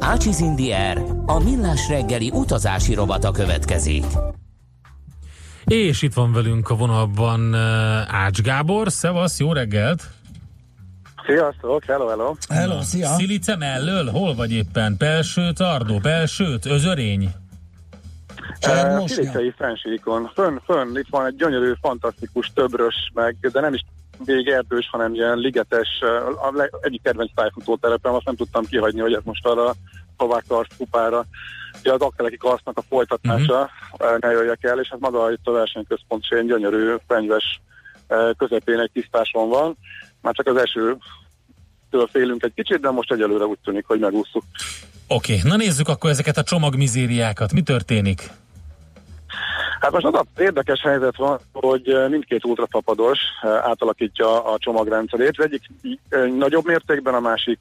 Ácsiz 0.09 0.41
Indier, 0.41 1.03
a 1.27 1.39
millás 1.39 1.89
reggeli 1.89 2.31
utazási 2.35 2.95
rovata 2.95 3.31
következik. 3.31 4.05
És 5.65 6.03
itt 6.03 6.13
van 6.13 6.33
velünk 6.33 6.71
a 6.71 6.75
vonalban 6.75 7.55
Ács 8.09 8.41
Gábor. 8.41 8.91
Szevasz, 8.91 9.39
jó 9.39 9.53
reggelt! 9.53 10.03
Sziasztok, 11.27 11.85
hello, 11.85 12.07
hello. 12.07 12.35
Hello, 12.49 12.83
szia! 12.83 13.09
Szilice 13.09 13.57
mellől? 13.57 14.11
Hol 14.11 14.35
vagy 14.35 14.53
éppen? 14.53 14.97
Pelső, 14.97 15.53
Tardó, 15.53 15.99
Pelsőt, 15.99 16.67
Özörény? 16.67 17.31
Uh, 18.67 18.99
most 18.99 19.15
Szilicsei 19.15 19.55
fensíkon. 19.57 20.31
Fönn, 20.35 20.57
fönn, 20.65 20.97
itt 20.97 21.09
van 21.11 21.27
egy 21.27 21.37
gyönyörű, 21.37 21.73
fantasztikus, 21.81 22.51
töbrös, 22.55 23.11
meg, 23.15 23.37
de 23.53 23.61
nem 23.61 23.75
is 23.75 23.85
végig 24.25 24.49
erdős, 24.49 24.89
hanem 24.91 25.15
ilyen 25.15 25.39
ligetes, 25.39 25.89
a 26.41 26.51
leg, 26.53 26.73
egyik 26.81 27.03
kedvenc 27.03 27.31
tájfutó 27.35 27.77
terepem, 27.77 28.15
azt 28.15 28.25
nem 28.25 28.37
tudtam 28.37 28.65
kihagyni, 28.65 29.01
hogy 29.01 29.13
ez 29.13 29.23
most 29.25 29.47
arra 29.47 29.75
Kovács 30.17 30.47
Karsz 30.49 30.77
kupára, 30.77 31.25
ugye 31.81 31.93
az 31.93 32.01
Akkeleki 32.01 32.37
Karsznak 32.37 32.79
a 32.79 32.83
folytatása 32.89 33.71
uh-huh. 33.93 34.19
ne 34.19 34.31
jöjjek 34.31 34.65
el, 34.65 34.81
és 34.81 34.89
hát 34.89 35.01
maga 35.01 35.33
itt 35.33 35.47
a 35.47 35.53
versenyközpont 35.53 36.25
egy 36.31 36.47
gyönyörű, 36.47 36.95
fenyves 37.07 37.61
közepén 38.37 38.79
egy 38.79 38.91
tisztáson 38.93 39.49
van. 39.49 39.77
Már 40.21 40.35
csak 40.35 40.47
az 40.47 40.57
eső 40.57 40.97
től 41.91 42.07
félünk 42.07 42.43
egy 42.43 42.55
kicsit, 42.55 42.81
de 42.81 42.91
most 42.91 43.13
egyelőre 43.13 43.45
úgy 43.45 43.59
tűnik, 43.65 43.87
hogy 43.87 43.99
megúsztuk. 43.99 44.45
Oké, 45.09 45.37
okay. 45.37 45.51
na 45.51 45.57
nézzük 45.57 45.89
akkor 45.89 46.11
ezeket 46.11 46.37
a 46.37 46.43
csomagmizériákat. 46.43 47.53
Mi 47.53 47.63
történik? 47.63 48.31
Hát 49.81 49.91
most 49.91 50.05
az 50.05 50.15
a 50.15 50.25
érdekes 50.37 50.81
helyzet 50.81 51.17
van, 51.17 51.39
hogy 51.53 51.97
mindkét 52.09 52.45
ultrapapados 52.45 53.19
átalakítja 53.43 54.45
a 54.45 54.59
csomagrendszerét, 54.59 55.39
az 55.39 55.45
egyik 55.45 55.63
nagyobb 56.39 56.67
mértékben, 56.67 57.15
a 57.15 57.21
másik 57.21 57.61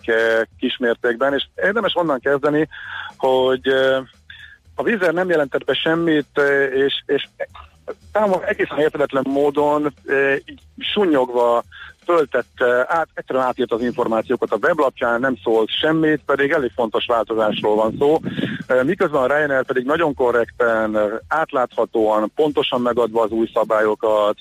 kis 0.59 0.77
mértékben, 0.77 1.33
és 1.33 1.47
érdemes 1.55 1.95
onnan 1.95 2.19
kezdeni, 2.19 2.67
hogy 3.17 3.67
a 4.75 4.83
vízer 4.83 5.13
nem 5.13 5.29
jelentett 5.29 5.65
be 5.65 5.73
semmit, 5.73 6.41
és, 6.73 7.03
és 7.05 7.27
számomra 8.13 8.47
egészen 8.47 8.79
értetlen 8.79 9.25
módon 9.29 9.93
így 10.45 10.61
sunyogva 10.77 11.63
föltette, 12.07 12.85
át, 12.87 13.07
egyszerűen 13.13 13.45
átírt 13.45 13.71
az 13.71 13.81
információkat 13.81 14.51
a 14.51 14.57
weblapján, 14.61 15.19
nem 15.19 15.37
szólt 15.43 15.69
semmit, 15.69 16.21
pedig 16.25 16.51
elég 16.51 16.71
fontos 16.75 17.05
változásról 17.05 17.75
van 17.75 17.95
szó. 17.99 18.19
Miközben 18.83 19.21
a 19.21 19.27
Ryanair 19.27 19.65
pedig 19.65 19.85
nagyon 19.85 20.13
korrekten, 20.13 20.97
átláthatóan, 21.27 22.31
pontosan 22.35 22.81
megadva 22.81 23.21
az 23.21 23.31
új 23.31 23.49
szabályokat, 23.53 24.37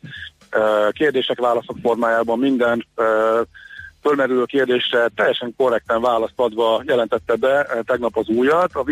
kérdések, 0.90 1.40
válaszok 1.40 1.76
formájában 1.82 2.38
minden 2.38 2.86
fölmerülő 4.06 4.44
kérdésre 4.44 5.08
teljesen 5.14 5.54
korrekten 5.56 6.00
választ 6.00 6.32
adva 6.36 6.82
jelentette 6.86 7.34
be 7.34 7.62
eh, 7.62 7.78
tegnap 7.84 8.16
az 8.16 8.28
újat. 8.28 8.70
A 8.74 8.84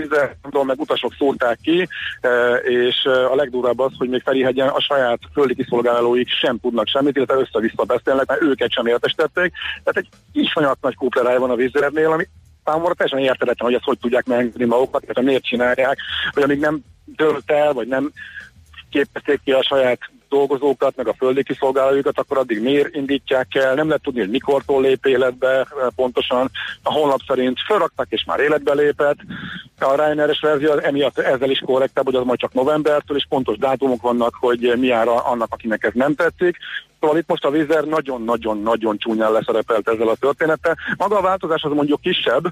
tudom, 0.42 0.66
meg 0.66 0.80
utasok 0.80 1.14
szórták 1.18 1.58
ki, 1.62 1.88
eh, 2.20 2.30
és 2.62 2.96
eh, 3.04 3.32
a 3.32 3.34
legdurvább 3.34 3.78
az, 3.78 3.92
hogy 3.98 4.08
még 4.08 4.22
Ferihegyen 4.22 4.68
a 4.68 4.80
saját 4.80 5.18
földi 5.32 5.54
kiszolgálóik 5.54 6.28
sem 6.28 6.58
tudnak 6.60 6.86
semmit, 6.86 7.16
illetve 7.16 7.34
össze-vissza 7.34 7.84
beszélnek, 7.84 8.26
mert 8.26 8.42
őket 8.42 8.72
sem 8.72 8.86
értesítették. 8.86 9.52
Tehát 9.84 9.96
egy 9.96 10.08
iszonyat 10.32 10.78
nagy 10.80 10.94
kúplerája 10.94 11.40
van 11.40 11.50
a 11.50 11.54
vizernél, 11.54 12.10
ami 12.10 12.28
számomra 12.64 12.94
teljesen 12.94 13.30
érteletlen, 13.30 13.68
hogy 13.68 13.74
ezt 13.74 13.84
hogy 13.84 13.98
tudják 13.98 14.26
megengedni 14.26 14.64
magukat, 14.64 15.00
tehát 15.00 15.22
miért 15.22 15.44
csinálják, 15.44 15.98
hogy 16.32 16.42
amíg 16.42 16.58
nem 16.58 16.80
tölt 17.16 17.50
el, 17.50 17.72
vagy 17.72 17.88
nem 17.88 18.12
képezték 18.90 19.40
ki 19.44 19.52
a 19.52 19.62
saját 19.62 19.98
dolgozókat, 20.34 20.96
meg 20.96 21.08
a 21.08 21.14
földi 21.18 21.42
kiszolgálójukat, 21.42 22.18
akkor 22.18 22.38
addig 22.38 22.62
miért 22.62 22.94
indítják 22.94 23.54
el, 23.54 23.74
nem 23.74 23.86
lehet 23.86 24.02
tudni, 24.02 24.20
hogy 24.20 24.30
mikortól 24.30 24.82
lép 24.82 25.06
életbe 25.06 25.48
eh, 25.48 25.66
pontosan. 25.96 26.50
A 26.82 26.92
honlap 26.92 27.20
szerint 27.26 27.58
felraktak 27.66 28.06
és 28.08 28.24
már 28.24 28.40
életbe 28.40 28.74
lépett. 28.74 29.16
A 29.78 29.94
Ryanair-es 29.94 30.40
verzió 30.40 30.72
emiatt 30.72 31.18
ezzel 31.18 31.50
is 31.50 31.62
korrektebb, 31.66 32.04
hogy 32.04 32.14
az 32.14 32.24
majd 32.24 32.38
csak 32.38 32.52
novembertől, 32.52 33.16
és 33.16 33.26
pontos 33.28 33.58
dátumok 33.58 34.02
vannak, 34.02 34.34
hogy 34.40 34.74
mi 34.76 34.90
ára 34.90 35.24
annak, 35.24 35.48
akinek 35.50 35.84
ez 35.84 35.92
nem 35.94 36.14
tetszik. 36.14 36.56
Szóval 37.00 37.18
itt 37.18 37.28
most 37.28 37.44
a 37.44 37.50
Vizer 37.50 37.84
nagyon-nagyon-nagyon 37.84 38.98
csúnyán 38.98 39.32
leszerepelt 39.32 39.88
ezzel 39.88 40.08
a 40.08 40.14
történettel. 40.14 40.76
Maga 40.96 41.18
a 41.18 41.22
változás 41.22 41.62
az 41.62 41.72
mondjuk 41.72 42.00
kisebb, 42.00 42.44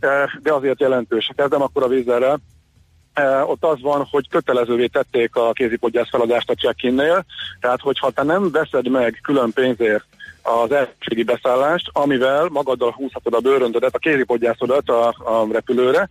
eh, 0.00 0.24
de 0.42 0.52
azért 0.52 0.80
jelentős. 0.80 1.30
Kezdem 1.36 1.62
akkor 1.62 1.82
a 1.82 1.88
Vizerrel 1.88 2.40
ott 3.46 3.64
az 3.64 3.80
van, 3.80 4.06
hogy 4.10 4.28
kötelezővé 4.28 4.86
tették 4.86 5.36
a 5.36 5.52
kézipodgyász 5.52 6.08
feladást 6.10 6.50
a 6.50 6.54
check-innél, 6.54 7.24
tehát 7.60 7.80
hogyha 7.80 8.10
te 8.10 8.22
nem 8.22 8.50
veszed 8.50 8.88
meg 8.88 9.18
külön 9.22 9.52
pénzért 9.52 10.04
az 10.42 10.72
elsőségi 10.72 11.22
beszállást, 11.22 11.90
amivel 11.92 12.48
magaddal 12.48 12.90
húzhatod 12.90 13.34
a 13.34 13.40
bőröndödet, 13.40 13.94
a 13.94 13.98
kézipodgyászodat 13.98 14.88
a, 14.88 15.06
a 15.08 15.46
repülőre, 15.52 16.08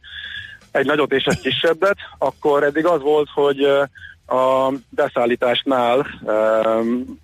egy 0.71 0.86
nagyot 0.86 1.12
és 1.12 1.23
egy 1.23 1.39
kisebbet, 1.39 1.97
akkor 2.17 2.63
eddig 2.63 2.86
az 2.86 3.01
volt, 3.01 3.29
hogy 3.33 3.63
a 4.27 4.71
beszállításnál 4.89 6.05
um, 6.21 7.19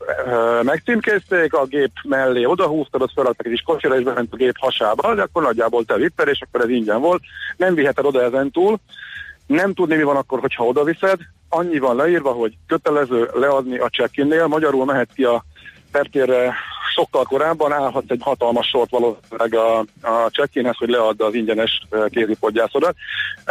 megcímkézték, 0.62 1.54
a 1.54 1.66
gép 1.66 1.92
mellé 2.04 2.44
odahúztad, 2.44 3.02
az 3.02 3.12
feladtak 3.16 3.46
egy 3.46 3.52
kis 3.52 3.62
kocsira, 3.62 3.98
és 3.98 4.04
bement 4.04 4.34
a 4.34 4.36
gép 4.36 4.58
hasába, 4.58 5.16
de 5.16 5.22
akkor 5.22 5.44
nagyjából 5.44 5.84
te 5.84 5.96
vitted, 5.96 6.28
és 6.28 6.42
akkor 6.42 6.62
ez 6.62 6.70
ingyen 6.70 7.02
volt. 7.02 7.22
Nem 7.58 7.76
viheted 7.76 8.06
oda 8.06 8.24
ezen 8.24 8.52
túl, 8.52 8.80
nem 9.46 9.74
tudni, 9.74 9.96
mi 9.96 10.04
van 10.04 10.16
akkor, 10.16 10.40
hogyha 10.40 10.66
oda 10.66 10.84
viszed. 10.84 11.20
Annyi 11.50 11.80
van 11.80 11.96
leírva, 11.96 12.32
hogy 12.32 12.58
kötelező 12.68 13.30
leadni 13.34 13.78
a 13.78 13.90
check-innél, 13.90 14.48
magyarul 14.48 14.86
mehet 14.86 15.10
ki 15.14 15.24
a 15.24 15.44
tertérre 15.92 16.54
sokkal 16.94 17.24
korábban 17.24 17.72
állhat 17.72 18.04
egy 18.08 18.22
hatalmas 18.24 18.68
sort 18.68 18.90
valószínűleg 18.90 19.56
a, 19.56 19.80
a 20.02 20.30
check 20.32 20.78
hogy 20.78 20.90
leadda 20.90 21.26
az 21.26 21.34
ingyenes 21.34 21.88
kézipodgyászodat. 22.10 22.96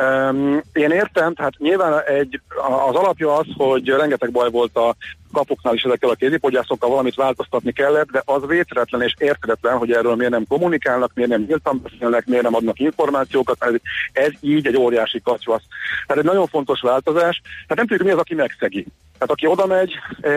Um, 0.00 0.60
én 0.72 0.90
értem, 0.90 1.34
tehát 1.34 1.58
nyilván 1.58 2.02
egy, 2.06 2.40
az 2.88 2.94
alapja 2.94 3.36
az, 3.36 3.46
hogy 3.56 3.88
rengeteg 3.88 4.30
baj 4.30 4.50
volt 4.50 4.76
a 4.76 4.94
kapoknál 5.32 5.74
is 5.74 5.82
ezekkel 5.82 6.10
a 6.10 6.14
kézipodgyászokkal 6.14 6.90
valamit 6.90 7.14
változtatni 7.14 7.72
kellett, 7.72 8.10
de 8.10 8.22
az 8.24 8.46
vétretlen 8.46 9.02
és 9.02 9.14
értetlen, 9.18 9.76
hogy 9.78 9.92
erről 9.92 10.14
miért 10.14 10.32
nem 10.32 10.46
kommunikálnak, 10.48 11.10
miért 11.14 11.30
nem 11.30 11.44
nyíltan 11.48 11.82
beszélnek, 11.82 12.26
miért 12.26 12.42
nem 12.42 12.54
adnak 12.54 12.78
információkat, 12.78 13.64
ez, 13.64 13.72
ez 14.12 14.32
így 14.40 14.66
egy 14.66 14.76
óriási 14.76 15.20
kacsvasz. 15.24 15.62
Tehát 16.06 16.22
egy 16.22 16.28
nagyon 16.28 16.46
fontos 16.46 16.80
változás, 16.80 17.40
tehát 17.42 17.76
nem 17.76 17.86
tudjuk, 17.86 18.06
mi 18.06 18.10
az, 18.10 18.18
aki 18.18 18.34
megszegi. 18.34 18.86
Tehát 19.22 19.36
aki 19.36 19.46
oda 19.46 19.66
megy, 19.66 19.92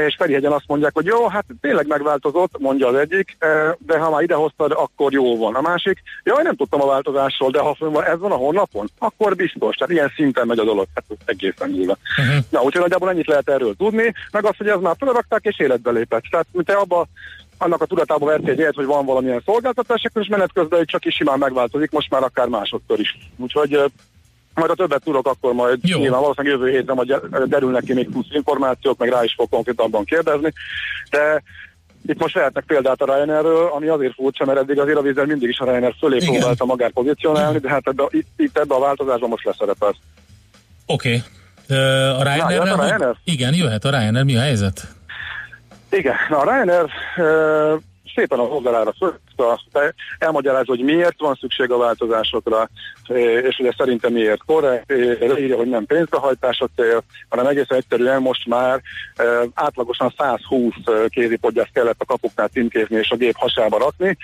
és 0.07 0.15
Ferihegyen 0.17 0.51
azt 0.51 0.67
mondják, 0.67 0.93
hogy 0.93 1.05
jó, 1.05 1.27
hát 1.27 1.45
tényleg 1.61 1.87
megváltozott, 1.87 2.59
mondja 2.59 2.87
az 2.87 2.95
egyik, 2.95 3.37
de 3.77 3.97
ha 3.97 4.09
már 4.09 4.21
idehoztad, 4.21 4.71
akkor 4.71 5.13
jó 5.13 5.37
van. 5.37 5.55
A 5.55 5.61
másik, 5.61 6.01
jaj, 6.23 6.43
nem 6.43 6.55
tudtam 6.55 6.81
a 6.81 6.85
változásról, 6.85 7.51
de 7.51 7.59
ha 7.59 7.75
ez 8.03 8.19
van 8.19 8.31
a 8.31 8.35
honlapon, 8.35 8.89
akkor 8.97 9.35
biztos. 9.35 9.75
Tehát 9.75 9.93
ilyen 9.93 10.11
szinten 10.15 10.47
megy 10.47 10.59
a 10.59 10.63
dolog, 10.63 10.85
hát 10.95 11.03
egészen 11.25 11.69
nyilván. 11.69 11.97
Uh-huh. 12.17 12.43
Na, 12.49 12.61
úgyhogy 12.61 12.81
nagyjából 12.81 13.09
ennyit 13.09 13.27
lehet 13.27 13.49
erről 13.49 13.75
tudni, 13.75 14.13
meg 14.31 14.45
azt, 14.45 14.57
hogy 14.57 14.67
ez 14.67 14.79
már 14.79 14.95
felrakták 14.99 15.43
és 15.43 15.59
életbe 15.59 15.91
lépett. 15.91 16.23
Tehát, 16.29 16.47
mint 16.51 16.65
te 16.65 16.73
abba 16.73 17.07
annak 17.57 17.81
a 17.81 17.85
tudatába 17.85 18.25
verti 18.25 18.49
egy 18.49 18.75
hogy 18.75 18.85
van 18.85 19.05
valamilyen 19.05 19.41
szolgáltatás, 19.45 20.05
is 20.13 20.27
menet 20.27 20.53
közben 20.53 20.85
csak 20.85 21.05
is 21.05 21.15
simán 21.15 21.39
megváltozik, 21.39 21.91
most 21.91 22.09
már 22.09 22.23
akár 22.23 22.47
másodszor 22.47 22.99
is. 22.99 23.17
Úgyhogy 23.37 23.91
majd 24.55 24.71
a 24.71 24.75
többet 24.75 25.03
tudok, 25.03 25.27
akkor 25.27 25.53
majd 25.53 25.79
Jó. 25.81 25.99
nyilván 25.99 26.21
valószínűleg 26.21 26.57
jövő 26.57 26.71
héten 26.71 26.95
majd 26.95 27.15
derülnek 27.45 27.83
ki 27.83 27.93
még 27.93 28.09
plusz 28.09 28.27
információk, 28.29 28.97
meg 28.97 29.09
rá 29.09 29.23
is 29.23 29.33
fog 29.37 29.49
konkrétabban 29.49 30.03
kérdezni, 30.03 30.53
de 31.09 31.43
itt 32.07 32.19
most 32.19 32.35
lehetnek 32.35 32.63
példát 32.63 33.01
a 33.01 33.05
Ryanairről, 33.05 33.69
ami 33.73 33.87
azért 33.87 34.13
furcsa, 34.13 34.45
mert 34.45 34.59
eddig 34.59 34.79
azért 34.79 34.97
a 34.97 35.01
vízzel 35.01 35.25
mindig 35.25 35.49
is 35.49 35.59
a 35.59 35.65
Ryanair 35.65 35.95
fölé 35.99 36.15
Igen. 36.15 36.33
próbálta 36.33 36.65
magát 36.65 36.91
pozícionálni, 36.91 37.57
de 37.57 37.69
hát 37.69 37.87
ebbe, 37.87 38.03
itt, 38.09 38.27
itt 38.37 38.57
ebbe 38.57 38.75
a 38.75 38.79
változásban 38.79 39.29
most 39.29 39.45
leszerepel. 39.45 39.95
Oké. 40.85 41.07
Okay. 41.07 41.21
Uh, 41.69 42.19
a 42.19 42.23
Ryanair, 42.23 42.63
Na, 42.63 42.73
a 42.73 42.85
Ryanair? 42.85 43.15
Igen, 43.23 43.53
jöhet 43.53 43.85
a 43.85 43.89
Ryanair. 43.89 44.25
Mi 44.25 44.35
a 44.35 44.41
helyzet? 44.41 44.87
Igen, 45.89 46.15
na 46.29 46.37
a 46.37 46.43
Ryanair 46.43 46.89
uh, 47.17 47.81
szépen 48.15 48.39
a 48.39 48.43
oldalára 49.39 49.93
elmagyarázza, 50.19 50.71
hogy 50.71 50.83
miért 50.83 51.19
van 51.19 51.37
szükség 51.39 51.71
a 51.71 51.77
változásokra, 51.77 52.69
és 53.43 53.59
ugye 53.59 53.71
szerintem 53.77 54.13
miért 54.13 54.43
korrekt, 54.45 54.89
leírja, 55.19 55.57
hogy 55.57 55.69
nem 55.69 55.85
pénzbehajtás 55.85 56.59
a 56.59 56.67
cél, 56.75 57.03
hanem 57.29 57.47
egészen 57.47 57.77
egyszerűen 57.77 58.21
most 58.21 58.47
már 58.47 58.81
átlagosan 59.53 60.13
120 60.17 60.73
kézipodgyászt 61.07 61.73
kellett 61.73 62.01
a 62.01 62.05
kapuknál 62.05 62.47
címkézni 62.47 62.97
és 62.97 63.09
a 63.09 63.15
gép 63.15 63.35
hasába 63.37 63.77
rakni, 63.77 64.17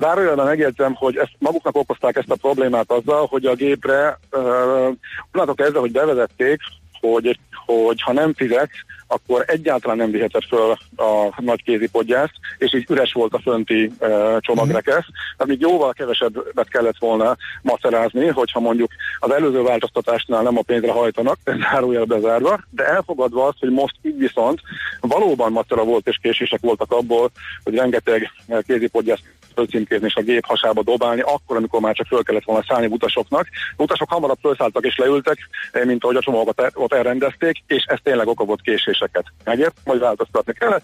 Zárójelben 0.00 0.46
megjegyzem, 0.46 0.94
hogy 0.94 1.16
ezt 1.16 1.32
maguknak 1.38 1.76
okozták 1.76 2.16
ezt 2.16 2.30
a 2.30 2.36
problémát 2.36 2.90
azzal, 2.90 3.26
hogy 3.26 3.44
a 3.44 3.54
gépre, 3.54 4.18
uh, 4.32 5.54
ezzel, 5.56 5.80
hogy 5.80 5.92
bevezették, 5.92 6.60
hogy, 7.00 7.38
hogy 7.66 8.02
ha 8.02 8.12
nem 8.12 8.34
fizetsz, 8.34 8.84
akkor 9.14 9.44
egyáltalán 9.46 9.96
nem 9.96 10.10
viheted 10.10 10.42
föl 10.48 10.70
a 10.96 11.40
nagy 11.42 11.62
kézipodgyászt, 11.62 12.34
és 12.58 12.74
így 12.74 12.86
üres 12.90 13.12
volt 13.12 13.34
a 13.34 13.40
fönti 13.40 13.92
uh, 14.00 14.38
csomagrekesz. 14.38 15.06
Tehát 15.36 15.46
még 15.46 15.60
jóval 15.60 15.92
kevesebbet 15.92 16.68
kellett 16.68 16.98
volna 16.98 17.36
macerázni, 17.62 18.26
hogyha 18.26 18.60
mondjuk 18.60 18.90
az 19.18 19.30
előző 19.30 19.62
változtatásnál 19.62 20.42
nem 20.42 20.58
a 20.58 20.62
pénzre 20.62 20.92
hajtanak, 20.92 21.38
zárójel 21.44 22.04
bezárva, 22.04 22.60
de 22.70 22.86
elfogadva 22.86 23.46
azt, 23.46 23.58
hogy 23.58 23.70
most 23.70 23.94
így 24.02 24.18
viszont 24.18 24.60
valóban 25.00 25.52
macera 25.52 25.84
volt 25.84 26.08
és 26.08 26.18
késések 26.22 26.60
voltak 26.60 26.92
abból, 26.92 27.30
hogy 27.64 27.74
rengeteg 27.74 28.30
kézipodgyászt 28.66 29.24
fölcímkézni 29.54 30.06
és 30.06 30.14
a 30.14 30.22
gép 30.22 30.46
hasába 30.46 30.82
dobálni, 30.82 31.20
akkor, 31.20 31.56
amikor 31.56 31.80
már 31.80 31.94
csak 31.94 32.06
föl 32.06 32.22
kellett 32.22 32.44
volna 32.44 32.64
szállni 32.68 32.86
utasoknak. 32.86 33.46
A 33.76 33.82
utasok 33.82 34.10
hamarabb 34.10 34.38
felszálltak 34.40 34.84
és 34.84 34.96
leültek, 34.96 35.38
mint 35.84 36.04
ahogy 36.04 36.16
a 36.16 36.20
csomagokat 36.20 36.72
ott 36.74 36.92
elrendezték, 36.92 37.62
és 37.66 37.84
ez 37.86 37.98
tényleg 38.02 38.28
okogott 38.28 38.62
késéseket. 39.04 39.32
Megért? 39.44 39.74
Majd 39.84 40.00
változtatni 40.00 40.52
kellett. 40.52 40.82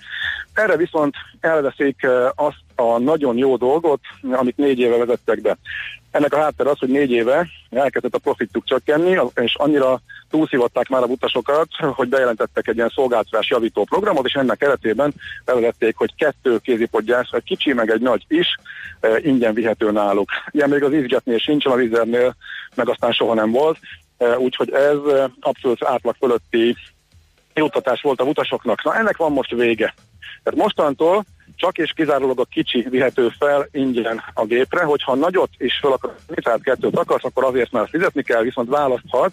Erre 0.55 0.77
viszont 0.77 1.15
elveszik 1.41 2.07
azt 2.35 2.65
a 2.75 2.99
nagyon 2.99 3.37
jó 3.37 3.57
dolgot, 3.57 4.01
amit 4.33 4.57
négy 4.57 4.79
éve 4.79 4.97
vezettek 4.97 5.41
be. 5.41 5.57
Ennek 6.11 6.35
a 6.35 6.41
háttér 6.41 6.67
az, 6.67 6.79
hogy 6.79 6.89
négy 6.89 7.11
éve 7.11 7.47
elkezdett 7.71 8.15
a 8.15 8.19
profitjuk 8.19 8.65
csökkenni, 8.65 9.19
és 9.35 9.55
annyira 9.55 10.01
túlszívatták 10.31 10.89
már 10.89 11.03
a 11.03 11.07
utasokat, 11.07 11.69
hogy 11.77 12.09
bejelentettek 12.09 12.69
egy 12.69 12.77
ilyen 12.77 12.93
szolgáltatás 12.95 13.51
javító 13.51 13.85
programot, 13.85 14.27
és 14.27 14.33
ennek 14.33 14.59
keretében 14.59 15.15
bevezették, 15.45 15.97
hogy 15.97 16.15
kettő 16.15 16.59
kézipodgyász, 16.59 17.33
egy 17.33 17.43
kicsi 17.43 17.73
meg 17.73 17.91
egy 17.91 18.01
nagy 18.01 18.25
is 18.29 18.47
e, 19.01 19.19
ingyen 19.23 19.55
vihető 19.55 19.91
náluk. 19.91 20.31
Ilyen 20.51 20.69
még 20.69 20.83
az 20.83 20.93
izgetnél 20.93 21.39
sincsen, 21.39 21.73
a 21.73 21.77
vizernél 21.77 22.35
meg 22.75 22.89
aztán 22.89 23.13
soha 23.13 23.35
nem 23.35 23.51
volt, 23.51 23.79
e, 24.19 24.39
úgyhogy 24.39 24.71
ez 24.71 24.99
abszolút 25.41 25.85
átlag 25.85 26.15
fölötti 26.19 26.77
juttatás 27.61 28.01
volt 28.01 28.21
a 28.21 28.25
utasoknak. 28.25 28.85
Na 28.85 28.97
ennek 28.97 29.17
van 29.17 29.33
most 29.33 29.51
vége. 29.51 29.95
Tehát 30.43 30.61
mostantól 30.61 31.25
csak 31.57 31.79
és 31.79 31.93
kizárólag 31.93 32.41
a 32.41 32.45
kicsi 32.45 32.87
vihető 32.91 33.29
fel 33.39 33.69
ingyen 33.71 34.23
a 34.35 34.45
gépre, 34.45 34.85
hogyha 34.85 35.15
nagyot 35.15 35.51
is 35.59 35.79
fel 35.81 35.93
akar, 35.93 36.15
tehát 36.35 36.63
kettőt 36.63 36.99
akarsz, 36.99 37.25
akkor 37.25 37.45
azért 37.45 37.73
már 37.73 37.89
fizetni 37.89 38.23
kell, 38.23 38.43
viszont 38.43 38.69
választhat 38.69 39.33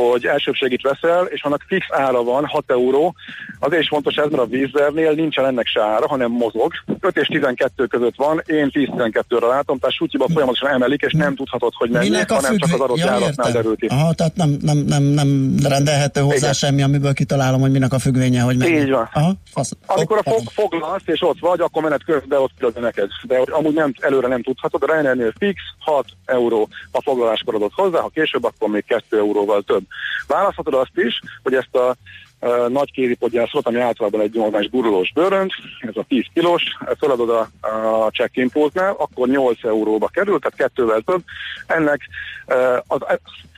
hogy 0.00 0.26
elsőbségit 0.26 0.82
veszel, 0.82 1.24
és 1.24 1.42
annak 1.42 1.64
fix 1.66 1.86
ára 1.90 2.22
van, 2.22 2.46
6 2.46 2.64
euró. 2.66 3.14
Azért 3.58 3.82
is 3.82 3.88
fontos 3.88 4.14
ez, 4.14 4.30
mert 4.30 4.42
a 4.42 4.46
vízernél 4.46 5.12
nincsen 5.12 5.46
ennek 5.46 5.66
se 5.66 5.82
ára, 5.82 6.08
hanem 6.08 6.30
mozog. 6.30 6.72
5 7.00 7.16
és 7.16 7.26
12 7.26 7.86
között 7.86 8.16
van, 8.16 8.42
én 8.46 8.70
10-12-re 8.72 9.46
látom, 9.46 9.78
tehát 9.78 9.96
sútyiba 9.96 10.26
folyamatosan 10.32 10.70
emelik, 10.70 11.02
és 11.02 11.12
nem 11.12 11.34
tudhatod, 11.34 11.72
hogy 11.74 11.90
mennyi, 11.90 12.08
Minek 12.08 12.30
hanem 12.30 12.50
függvé... 12.50 12.66
csak 12.66 12.74
az 12.74 12.80
adott 12.80 12.98
ja, 12.98 13.06
járatnál 13.06 13.52
derül 13.52 13.76
ki. 13.76 13.86
Aha, 13.86 14.12
tehát 14.12 14.36
nem, 14.36 14.56
nem, 14.60 14.78
nem, 14.78 15.02
nem 15.02 15.56
rendelhető 15.68 16.20
hozzá 16.20 16.36
Igen. 16.36 16.52
semmi, 16.52 16.82
amiből 16.82 17.12
kitalálom, 17.12 17.60
hogy 17.60 17.70
minek 17.70 17.92
a 17.92 17.98
függvénye, 17.98 18.40
hogy 18.40 18.56
mennyi. 18.56 18.80
Így 18.80 18.90
van. 18.90 19.08
Aha, 19.12 19.32
fasz. 19.52 19.72
Amikor 19.86 20.18
a 20.24 20.30
fog, 20.30 20.42
foglalsz, 20.52 21.02
és 21.06 21.22
ott 21.22 21.38
vagy, 21.40 21.60
akkor 21.60 21.82
menet 21.82 22.04
közben 22.04 22.40
ott 22.40 22.52
küldöd 22.58 22.82
neked. 22.82 23.08
De 23.22 23.38
hogy 23.38 23.48
amúgy 23.50 23.74
nem, 23.74 23.92
előre 24.00 24.28
nem 24.28 24.42
tudhatod, 24.42 24.82
a 24.82 24.86
Ryanairnél 24.86 25.32
fix 25.38 25.60
6 25.78 26.06
euró 26.24 26.68
a 26.90 27.02
foglaláskor 27.02 27.54
adott 27.54 27.72
hozzá, 27.74 28.00
ha 28.00 28.08
később, 28.08 28.44
akkor 28.44 28.68
még 28.68 28.84
2 28.84 29.18
euróval 29.18 29.62
több. 29.62 29.82
Választhatod 30.26 30.74
azt 30.74 30.90
is, 30.94 31.20
hogy 31.42 31.54
ezt 31.54 31.74
a 31.74 31.96
uh, 32.40 32.68
nagy 32.68 32.92
kézipodgyászot, 32.92 33.66
ami 33.66 33.80
általában 33.80 34.20
egy 34.20 34.34
normális 34.34 34.70
gurulós 34.70 35.12
bőrönt, 35.12 35.52
ez 35.80 35.96
a 35.96 36.04
10 36.08 36.24
kilós, 36.34 36.62
feladod 36.98 37.30
a, 37.30 37.48
a 38.04 38.10
check-in 38.10 38.48
pultnál, 38.48 38.94
akkor 38.98 39.28
8 39.28 39.64
euróba 39.64 40.06
kerül, 40.06 40.38
tehát 40.38 40.58
kettővel 40.58 41.00
több. 41.00 41.22
Ennek, 41.66 42.00
uh, 42.46 42.78
az, 42.86 43.00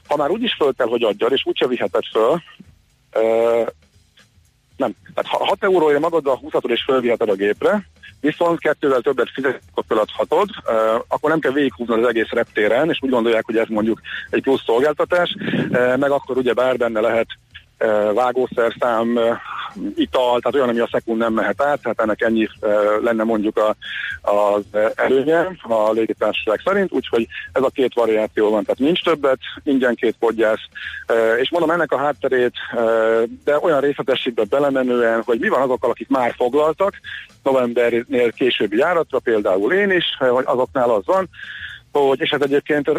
ha 0.08 0.16
már 0.16 0.30
úgy 0.30 0.42
is 0.42 0.54
föl 0.54 0.74
kell, 0.74 0.88
hogy 0.88 1.02
adjad, 1.02 1.32
és 1.32 1.46
úgyse 1.46 1.66
viheted 1.66 2.04
föl, 2.12 2.42
uh, 3.14 3.68
nem. 4.76 4.94
Tehát 5.14 5.30
ha 5.30 5.44
6 5.44 5.64
euróért 5.64 6.00
magaddal 6.00 6.36
húzhatod 6.36 6.70
és 6.70 6.84
fölviheted 6.84 7.28
a 7.28 7.34
gépre, 7.34 7.88
viszont 8.20 8.60
kettővel 8.60 9.00
többet 9.00 9.30
fizetsz, 9.34 9.62
akkor 9.70 9.84
feladhatod, 9.88 10.48
akkor 11.08 11.30
nem 11.30 11.40
kell 11.40 11.52
végighúznod 11.52 11.98
az 11.98 12.08
egész 12.08 12.30
reptéren, 12.30 12.90
és 12.90 12.98
úgy 13.00 13.10
gondolják, 13.10 13.44
hogy 13.44 13.56
ez 13.56 13.68
mondjuk 13.68 14.00
egy 14.30 14.42
plusz 14.42 14.62
szolgáltatás, 14.64 15.36
meg 15.70 16.10
akkor 16.10 16.36
ugye 16.36 16.52
bár 16.52 16.76
benne 16.76 17.00
lehet 17.00 17.26
vágószerszám, 18.14 19.18
ital, 19.94 20.40
tehát 20.40 20.54
olyan, 20.54 20.68
ami 20.68 20.78
a 20.78 20.88
szekund 20.92 21.18
nem 21.18 21.32
mehet 21.32 21.62
át, 21.62 21.82
tehát 21.82 22.00
ennek 22.00 22.20
ennyi 22.20 22.48
uh, 22.60 23.02
lenne 23.02 23.24
mondjuk 23.24 23.56
a, 23.56 23.76
az 24.30 24.62
előnye 24.94 25.56
a 25.62 25.90
légitársaság 25.92 26.60
szerint, 26.64 26.92
úgyhogy 26.92 27.26
ez 27.52 27.62
a 27.62 27.70
két 27.70 27.94
variáció 27.94 28.50
van, 28.50 28.62
tehát 28.62 28.78
nincs 28.78 29.02
többet, 29.04 29.38
ingyen 29.62 29.94
két 29.94 30.16
podgyász, 30.18 30.62
uh, 31.08 31.40
és 31.40 31.50
mondom 31.50 31.70
ennek 31.70 31.92
a 31.92 31.98
hátterét, 31.98 32.54
uh, 32.74 33.22
de 33.44 33.58
olyan 33.60 33.80
részletességbe 33.80 34.44
belemenően, 34.44 35.22
hogy 35.22 35.38
mi 35.38 35.48
van 35.48 35.62
azokkal, 35.62 35.90
akik 35.90 36.08
már 36.08 36.34
foglaltak, 36.36 36.94
novembernél 37.42 38.32
későbbi 38.32 38.76
járatra, 38.76 39.18
például 39.18 39.72
én 39.72 39.90
is, 39.90 40.04
hogy 40.18 40.44
azoknál 40.46 40.90
az 40.90 41.02
van, 41.04 41.28
hogy, 41.92 42.20
és 42.20 42.30
ez 42.30 42.40
egyébként 42.40 42.90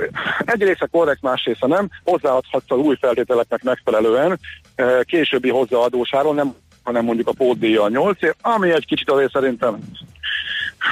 egy 0.46 0.64
része 0.64 0.88
korrekt, 0.92 1.22
más 1.22 1.44
része 1.46 1.68
nem, 1.68 1.90
hozzáadhatsz 2.04 2.72
az 2.72 2.78
új 2.78 2.96
feltételeknek 3.00 3.64
megfelelően 3.64 4.40
eh, 4.76 5.00
későbbi 5.04 5.50
hozzáadósáról, 5.50 6.34
nem, 6.34 6.56
hanem 6.84 7.06
mondjuk 7.06 7.28
a 7.28 7.34
pótdíja 7.34 7.88
8 7.88 8.24
év, 8.24 8.34
ami 8.42 8.72
egy 8.72 8.86
kicsit 8.86 9.12
azért 9.12 9.32
szerintem, 9.32 9.78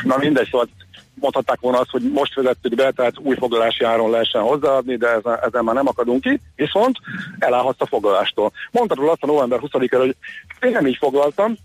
na 0.03 0.17
mindegy, 0.17 0.47
szóval 0.51 0.67
mondhatták 1.13 1.59
volna 1.59 1.79
azt, 1.79 1.89
hogy 1.89 2.11
most 2.11 2.35
vezettük 2.35 2.75
be, 2.75 2.91
tehát 2.91 3.17
új 3.17 3.35
foglalási 3.35 3.83
áron 3.83 4.09
lehessen 4.09 4.41
hozzáadni, 4.41 4.95
de 4.95 5.07
ezzel, 5.07 5.39
ezzel 5.39 5.61
már 5.61 5.75
nem 5.75 5.87
akadunk 5.87 6.21
ki, 6.21 6.39
viszont 6.55 6.97
elállhatsz 7.39 7.81
a 7.81 7.85
foglalástól. 7.85 8.51
Mondtad 8.71 8.97
róla 8.97 9.11
azt 9.11 9.23
a 9.23 9.27
november 9.27 9.59
20-ra, 9.61 9.97
hogy 9.97 10.15
én 10.61 10.71
nem 10.71 10.87
így 10.87 10.97
foglaltam, 10.97 11.55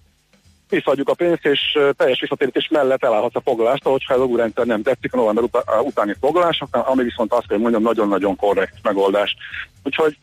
visszaadjuk 0.69 1.09
a 1.09 1.15
pénzt, 1.15 1.47
és 1.47 1.79
teljes 1.97 2.21
visszatérítés 2.21 2.69
mellett 2.69 3.05
elállhatsz 3.05 3.37
a 3.37 3.41
foglalást, 3.41 3.85
hogyha 3.85 4.15
ez 4.15 4.21
a 4.21 4.25
újrendszer 4.25 4.67
nem 4.67 4.83
tetszik 4.83 5.13
a 5.13 5.17
november 5.17 5.45
utá- 5.45 5.69
a 5.69 5.81
utáni 5.81 6.15
foglalásoknál, 6.21 6.83
ami 6.87 7.03
viszont 7.03 7.33
azt 7.33 7.47
kell 7.47 7.59
mondjam, 7.59 7.83
nagyon-nagyon 7.83 8.37
korrekt 8.37 8.75
megoldás. 8.83 9.37
Úgyhogy 9.85 10.17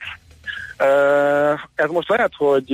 ez 1.76 1.90
most 1.90 2.10
lehet, 2.10 2.32
hogy 2.38 2.74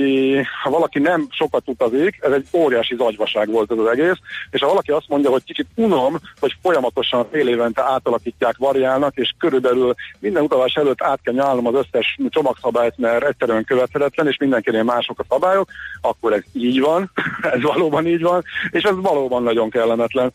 ha 0.62 0.70
valaki 0.70 0.98
nem 0.98 1.26
sokat 1.30 1.62
utazik, 1.64 2.18
ez 2.20 2.32
egy 2.32 2.46
óriási 2.52 2.94
zagyvaság 2.96 3.50
volt 3.50 3.72
ez 3.72 3.78
az 3.78 3.86
egész, 3.86 4.16
és 4.50 4.60
ha 4.60 4.68
valaki 4.68 4.90
azt 4.90 5.08
mondja, 5.08 5.30
hogy 5.30 5.44
kicsit 5.44 5.66
unom, 5.74 6.16
hogy 6.40 6.56
folyamatosan 6.62 7.26
fél 7.30 7.48
évente 7.48 7.82
átalakítják, 7.82 8.56
variálnak, 8.56 9.16
és 9.16 9.34
körülbelül 9.38 9.94
minden 10.18 10.42
utalás 10.42 10.74
előtt 10.74 11.02
át 11.02 11.20
kell 11.22 11.34
nyálnom 11.34 11.66
az 11.66 11.74
összes 11.74 12.18
csomagszabályt, 12.28 12.98
mert 12.98 13.24
egyszerűen 13.24 13.64
követhetetlen, 13.64 14.26
és 14.26 14.36
mindenkinél 14.36 14.82
mások 14.82 15.18
a 15.18 15.24
szabályok, 15.28 15.68
akkor 16.00 16.32
ez 16.32 16.42
így 16.52 16.80
van, 16.80 17.10
ez 17.54 17.62
valóban 17.62 18.06
így 18.06 18.22
van, 18.22 18.44
és 18.70 18.82
ez 18.82 18.94
valóban 18.96 19.42
nagyon 19.42 19.70
kellemetlen. 19.70 20.32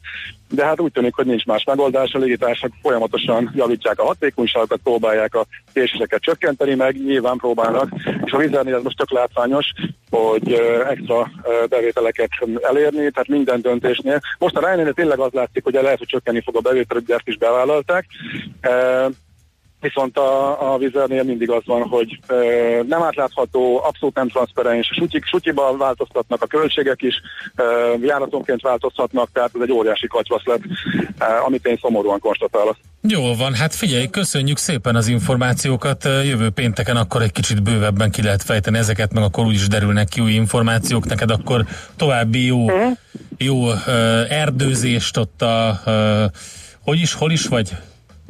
De 0.50 0.66
hát 0.66 0.80
úgy 0.80 0.92
tűnik, 0.92 1.16
hogy 1.16 1.26
nincs 1.26 1.46
más 1.46 1.64
megoldás, 1.64 2.14
a 2.14 2.18
légitársak 2.18 2.72
folyamatosan 2.82 3.52
javítják 3.56 4.00
a 4.00 4.06
hatékonyságokat, 4.06 4.80
próbálják 4.84 5.36
a 5.36 5.46
késéseket 5.74 6.22
csökkenteni, 6.22 6.76
meg 6.76 7.04
nyilván 7.06 7.38
próbálnak, 7.62 7.90
és 8.26 8.32
a 8.32 8.38
vizernél 8.38 8.76
ez 8.76 8.84
most 8.84 8.98
tök 8.98 9.12
látványos, 9.12 9.74
hogy 10.10 10.54
extra 10.90 11.32
bevételeket 11.70 12.30
elérni, 12.62 13.12
tehát 13.12 13.28
minden 13.28 13.62
döntésnél. 13.62 14.20
Most 14.38 14.56
a 14.56 14.60
Ryanair 14.60 14.94
tényleg 14.94 15.20
az 15.20 15.32
látszik, 15.32 15.64
hogy 15.64 15.74
lehet, 15.74 15.98
hogy 15.98 16.08
csökkenni 16.08 16.42
fog 16.42 16.56
a 16.56 16.60
bevétel, 16.60 17.02
hogy 17.06 17.12
ezt 17.12 17.28
is 17.28 17.38
bevállalták. 17.38 18.06
Ö, 19.82 19.88
Viszont 19.94 20.18
a, 20.18 20.74
a 20.74 20.78
vizernél 20.78 21.24
mindig 21.24 21.50
az 21.50 21.62
van, 21.66 21.82
hogy 21.82 22.20
e, 22.28 22.34
nem 22.88 23.02
átlátható, 23.02 23.84
abszolút 23.84 24.16
nem 24.16 24.28
transzparens, 24.28 24.88
sutyik, 24.94 25.26
sutyiban 25.26 25.78
változtatnak 25.78 26.42
a 26.44 26.46
költségek 26.48 27.02
is, 27.02 27.16
e, 27.56 27.64
járatonként 28.02 28.62
változhatnak, 28.62 29.30
tehát 29.34 29.52
ez 29.54 29.62
egy 29.62 29.72
óriási 29.72 30.08
katyvasz 30.08 30.44
lett, 30.46 30.62
e, 31.18 31.26
amit 31.46 31.66
én 31.66 31.78
szomorúan 31.82 32.20
konstatálok. 32.20 32.76
Jó 33.02 33.36
van, 33.36 33.54
hát 33.54 33.76
figyelj, 33.76 34.10
köszönjük 34.10 34.58
szépen 34.58 34.96
az 34.96 35.08
információkat. 35.08 36.04
Jövő 36.04 36.50
pénteken 36.50 36.96
akkor 36.96 37.22
egy 37.22 37.32
kicsit 37.32 37.64
bővebben 37.64 38.12
ki 38.12 38.22
lehet 38.22 38.44
fejteni 38.44 38.78
ezeket, 38.78 39.14
meg 39.14 39.24
akkor 39.24 39.46
úgyis 39.46 39.68
derülnek 39.68 40.08
ki 40.08 40.22
új 40.22 40.32
információk. 40.32 41.06
Neked 41.06 41.32
akkor 41.32 41.66
további 41.96 42.46
jó, 42.46 42.66
Mhm. 42.68 42.92
jó 43.38 43.68
uh, 43.68 43.78
erdőzést 44.30 45.18
ott 45.18 45.42
a, 45.42 45.80
uh, 45.86 46.24
hogy 46.84 47.00
is, 47.00 47.14
hol 47.14 47.32
is 47.32 47.46
vagy? 47.48 47.72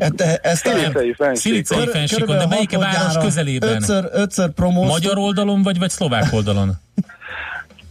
Hát, 0.01 0.21
e- 0.21 0.39
ezt 0.43 0.65
a 0.67 0.69
Szilicei 0.69 1.13
fenség. 1.17 1.65
Szilicei 1.65 1.85
de 2.25 2.47
melyik 2.49 2.77
város 2.77 3.17
közelében? 3.17 3.69
Ötször, 3.75 4.09
ötször 4.11 4.49
promóztuk. 4.49 4.91
Magyar 4.91 5.17
oldalon 5.17 5.63
vagy, 5.63 5.79
vagy 5.79 5.89
szlovák 5.89 6.33
oldalon? 6.33 6.69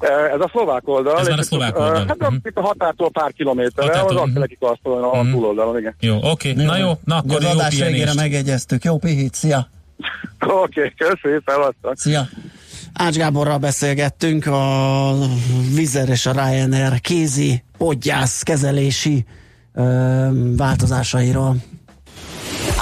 E, 0.00 0.12
Ez 0.34 0.40
a 0.40 0.48
szlovák 0.52 0.88
oldal. 0.88 1.18
Ez 1.18 1.28
már 1.28 1.38
a 1.38 1.42
szlovák 1.42 1.74
e, 1.76 1.78
oldal. 1.78 2.04
Hát 2.08 2.18
Mhm. 2.18 2.34
itt 2.44 2.56
a 2.56 2.60
határtól 2.60 3.10
pár 3.10 3.32
kilométerre, 3.32 3.90
az 3.90 3.96
Határtól. 3.96 4.18
Akkeleki 4.22 4.56
kasztolon 4.60 5.02
a 5.04 5.22
Mhm. 5.22 5.30
túloldalon, 5.32 5.78
igen. 5.78 5.94
Jó, 6.00 6.16
oké, 6.22 6.50
okay. 6.50 6.64
na 6.64 6.76
jó, 6.76 6.92
na 7.04 7.16
akkor 7.16 7.36
az 7.36 7.42
jó 7.42 7.48
adás 7.48 7.78
végére 7.78 8.14
megegyeztük. 8.14 8.84
Jó 8.84 8.98
pihit, 8.98 9.34
szia! 9.34 9.58
Oké, 10.40 10.80
okay, 10.80 10.94
köszönjük, 10.96 11.42
szevasztok. 11.46 11.92
Szia! 11.96 12.28
Ács 12.94 13.16
Gáborral 13.16 13.58
beszélgettünk 13.58 14.46
a 14.46 15.12
Vizer 15.74 16.08
és 16.08 16.26
a 16.26 16.32
Ryanair 16.32 17.00
kézi 17.00 17.62
podgyász 17.78 18.42
kezelési 18.42 19.24
ö, 19.74 19.82
változásairól. 20.56 21.56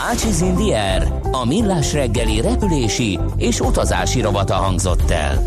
Ácsiz 0.06 0.40
Indier, 0.40 1.20
a 1.32 1.44
millás 1.44 1.92
reggeli 1.92 2.40
repülési 2.40 3.18
és 3.36 3.60
utazási 3.60 4.20
rovata 4.20 4.54
hangzott 4.54 5.10
el. 5.10 5.42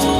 Give 0.00 0.19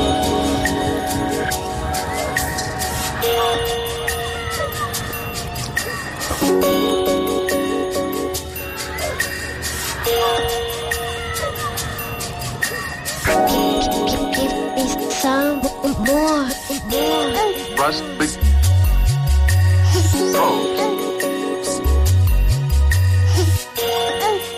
more 15.82 15.98
more. 15.98 16.44
Was 17.78 18.02
big 18.18 18.30
gold. 20.32 20.76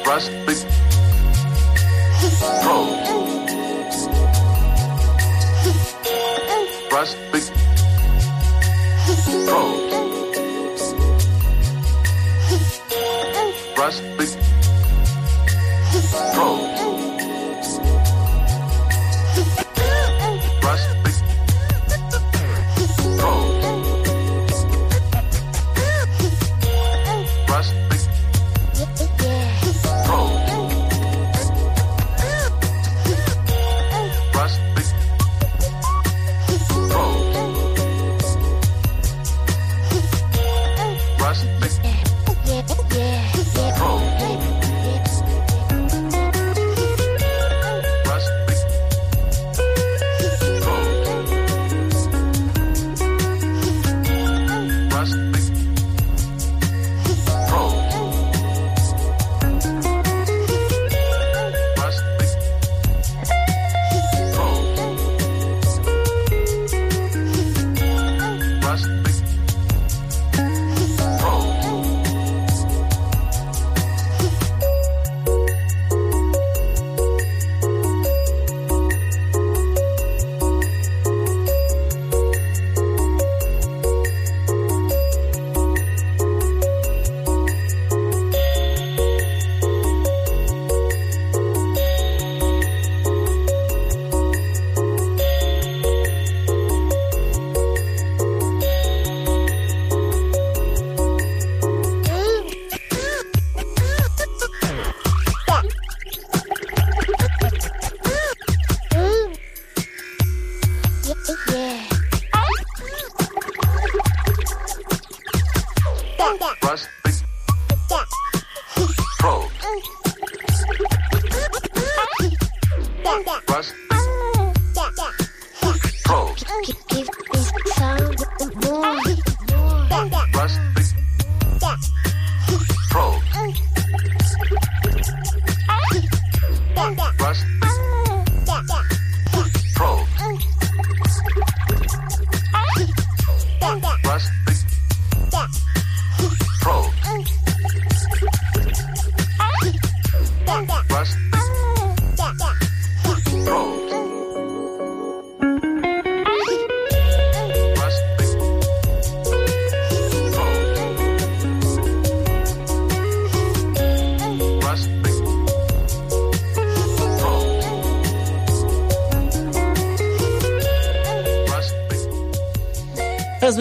Was 0.07 0.29
big 0.47 0.61
gold. 2.65 3.03
Was 13.79 14.01
big 14.17 14.33
gold. 16.35 16.82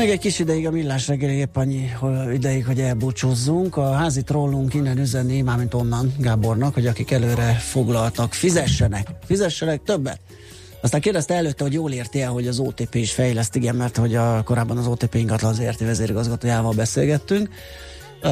Még 0.02 0.10
egy 0.10 0.20
kis 0.20 0.40
ideig 0.40 0.68
a 0.68 0.72
millás 0.72 1.08
reggeli 1.08 1.34
épp 1.34 1.56
annyi 1.56 1.90
ideig, 2.34 2.66
hogy 2.66 2.80
elbúcsúzzunk. 2.80 3.78
A 3.78 3.92
házi 3.92 4.24
trollunk 4.24 4.74
innen 4.74 4.98
üzenni, 4.98 5.42
mármint 5.42 5.74
onnan 5.74 6.14
Gábornak, 6.18 6.74
hogy 6.74 6.88
akik 6.88 7.12
előre 7.12 7.54
foglaltak, 7.54 8.34
fizessenek, 8.34 9.08
fizessenek 9.26 9.84
többet. 9.84 10.20
Aztán 10.82 11.02
kérdezte 11.02 11.34
előtte, 11.34 11.64
hogy 11.64 11.74
jól 11.74 11.92
érti 11.92 12.22
el, 12.22 12.30
hogy 12.30 12.48
az 12.48 12.60
OTP 12.60 12.96
is 12.96 13.12
fejleszt, 13.12 13.56
igen, 13.56 13.76
mert 13.76 13.98
hogy 13.98 14.16
a, 14.16 14.44
korábban 14.44 14.78
az 14.78 14.88
OTP 14.88 15.16
ingatlan 15.16 15.54
ZRT 15.54 15.80
vezérigazgatójával 15.80 16.74
beszélgettünk. 16.74 17.50
Ö, 18.22 18.30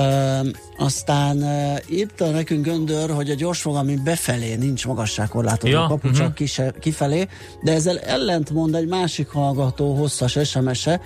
aztán 0.78 1.38
uh, 1.38 1.96
írta 1.98 2.30
nekünk 2.30 2.66
Göndör, 2.66 3.10
hogy 3.10 3.30
a 3.30 3.36
gyorsfogalmi 3.36 3.96
befelé 4.04 4.56
nincs 4.56 4.86
magasságkorlátozó 4.86 5.74
Ja, 5.74 5.86
kapu, 5.88 6.12
csak 6.12 6.36
kise, 6.36 6.74
kifelé, 6.80 7.28
de 7.64 7.74
ezzel 7.74 8.00
ellentmond 8.00 8.76
egy 8.76 8.88
másik 8.88 9.28
hallgató 9.28 9.94
hosszas 9.94 10.38
SMS-e, 10.44 11.02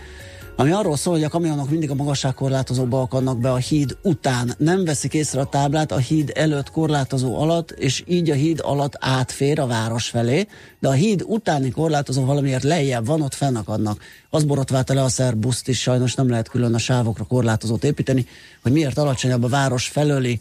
ami 0.56 0.72
arról 0.72 0.98
szól, 0.98 1.14
hogy 1.14 1.24
a 1.24 1.30
kamionok 1.30 1.70
mindig 1.70 1.90
a 1.90 1.96
magasságkorlátozóba 1.96 3.02
akadnak 3.02 3.40
be 3.40 3.52
a 3.52 3.56
híd 3.56 3.98
után. 4.02 4.54
Nem 4.58 4.86
veszik 4.86 5.14
észre 5.14 5.42
a 5.42 5.46
táblát 5.46 5.92
a 5.92 5.98
híd 5.98 6.32
előtt 6.36 6.72
korlátozó 6.72 7.40
alatt, 7.42 7.72
és 7.72 8.04
így 8.08 8.30
a 8.30 8.34
híd 8.34 8.60
alatt 8.64 8.94
átfér 9.00 9.60
a 9.60 9.68
város 9.68 10.10
felé, 10.10 10.48
de 10.80 10.88
a 10.88 10.92
híd 10.92 11.24
utáni 11.28 11.72
korlátozó 11.72 12.26
valamiért 12.26 12.64
lejjebb 12.64 13.06
van, 13.06 13.22
ott 13.22 13.34
fennakadnak. 13.34 14.02
Az 14.30 14.44
borotválta 14.44 14.94
le 14.94 15.04
a 15.04 15.10
szerbuszt 15.10 15.68
is, 15.68 15.82
sajnos 15.82 16.16
nem 16.16 16.30
lehet 16.30 16.50
külön 16.50 16.74
a 16.74 16.78
sávokra 16.78 17.24
korlátozót 17.24 17.84
építeni, 17.84 18.26
hogy 18.62 18.72
miért 18.72 18.98
alacsonyabb 18.98 19.44
a 19.44 19.48
város 19.48 19.88
felőli 19.88 20.40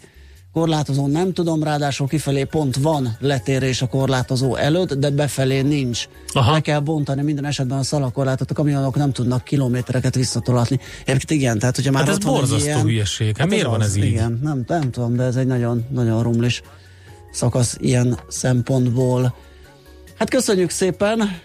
korlátozó 0.52 1.06
nem 1.06 1.32
tudom, 1.32 1.62
ráadásul 1.62 2.08
kifelé 2.08 2.44
pont 2.44 2.76
van 2.76 3.16
letérés 3.20 3.82
a 3.82 3.86
korlátozó 3.86 4.56
előtt, 4.56 4.94
de 4.94 5.10
befelé 5.10 5.60
nincs. 5.60 6.08
Aha. 6.32 6.52
Le 6.52 6.60
kell 6.60 6.80
bontani 6.80 7.22
minden 7.22 7.44
esetben 7.44 7.78
a 7.78 7.82
szalakorlátot, 7.82 8.50
a 8.50 8.54
kamionok 8.54 8.96
nem 8.96 9.12
tudnak 9.12 9.44
kilométereket 9.44 10.14
visszatolatni. 10.14 10.78
Egyébként 11.04 11.40
igen, 11.40 11.58
tehát 11.58 11.76
hogyha 11.76 11.90
már 11.90 12.04
Hát 12.04 12.12
ez 12.12 12.24
borzasztó 12.24 12.66
ilyen, 12.66 12.80
hülyeség. 12.80 13.36
Hát 13.36 13.48
miért 13.48 13.66
van 13.66 13.82
ez 13.82 13.96
így? 13.96 14.04
Igen, 14.04 14.40
nem, 14.42 14.64
nem 14.66 14.90
tudom, 14.90 15.16
de 15.16 15.22
ez 15.22 15.36
egy 15.36 15.46
nagyon, 15.46 15.84
nagyon 15.90 16.22
rumlis 16.22 16.62
szakasz 17.32 17.76
ilyen 17.80 18.18
szempontból. 18.28 19.34
Hát 20.18 20.30
köszönjük 20.30 20.70
szépen! 20.70 21.40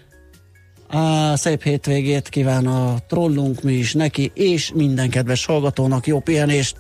A 0.90 1.36
szép 1.36 1.64
hétvégét 1.64 2.30
kíván 2.30 2.68
a 2.68 2.98
trollunk, 3.08 3.62
mi 3.62 3.74
is 3.74 3.94
neki, 3.94 4.32
és 4.34 4.72
minden 4.76 5.10
kedves 5.10 5.46
hallgatónak 5.46 6.08
jó 6.08 6.20
pihenést. 6.20 6.78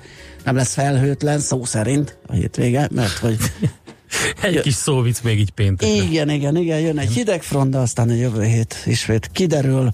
Nem 0.47 0.55
lesz 0.55 0.73
felhőtlen, 0.73 1.39
szó 1.39 1.65
szerint 1.65 2.17
a 2.27 2.33
hétvége, 2.33 2.87
mert 2.91 3.17
hogy 3.17 3.37
Egy 4.41 4.59
kis 4.59 4.73
szóvic 4.73 5.21
még 5.21 5.39
így 5.39 5.51
péntekre. 5.51 6.03
igen, 6.03 6.29
igen, 6.29 6.55
igen, 6.57 6.79
jön 6.79 6.97
egy 6.97 7.11
hideg 7.11 7.43
front, 7.43 7.69
de 7.69 7.77
aztán 7.77 8.09
a 8.09 8.13
jövő 8.13 8.43
hét 8.43 8.75
ismét 8.85 9.29
kiderül. 9.33 9.89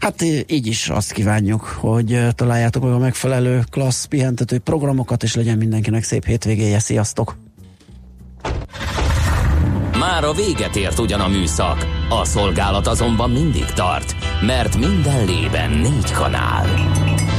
Hát 0.00 0.22
így 0.46 0.66
is 0.66 0.88
azt 0.88 1.12
kívánjuk, 1.12 1.60
hogy 1.60 2.18
találjátok 2.34 2.82
meg 2.82 2.92
a 2.92 2.98
megfelelő 2.98 3.64
klassz 3.70 4.04
pihentető 4.04 4.58
programokat, 4.58 5.22
és 5.22 5.34
legyen 5.34 5.58
mindenkinek 5.58 6.02
szép 6.04 6.24
hétvégéje. 6.24 6.78
Sziasztok! 6.78 7.36
Már 9.98 10.24
a 10.24 10.32
véget 10.32 10.76
ért 10.76 10.98
ugyan 10.98 11.20
a 11.20 11.28
műszak, 11.28 11.86
a 12.08 12.24
szolgálat 12.24 12.86
azonban 12.86 13.30
mindig 13.30 13.64
tart, 13.64 14.14
mert 14.46 14.76
minden 14.76 15.24
lében 15.24 15.70
négy 15.70 16.12
kanál. 16.12 16.66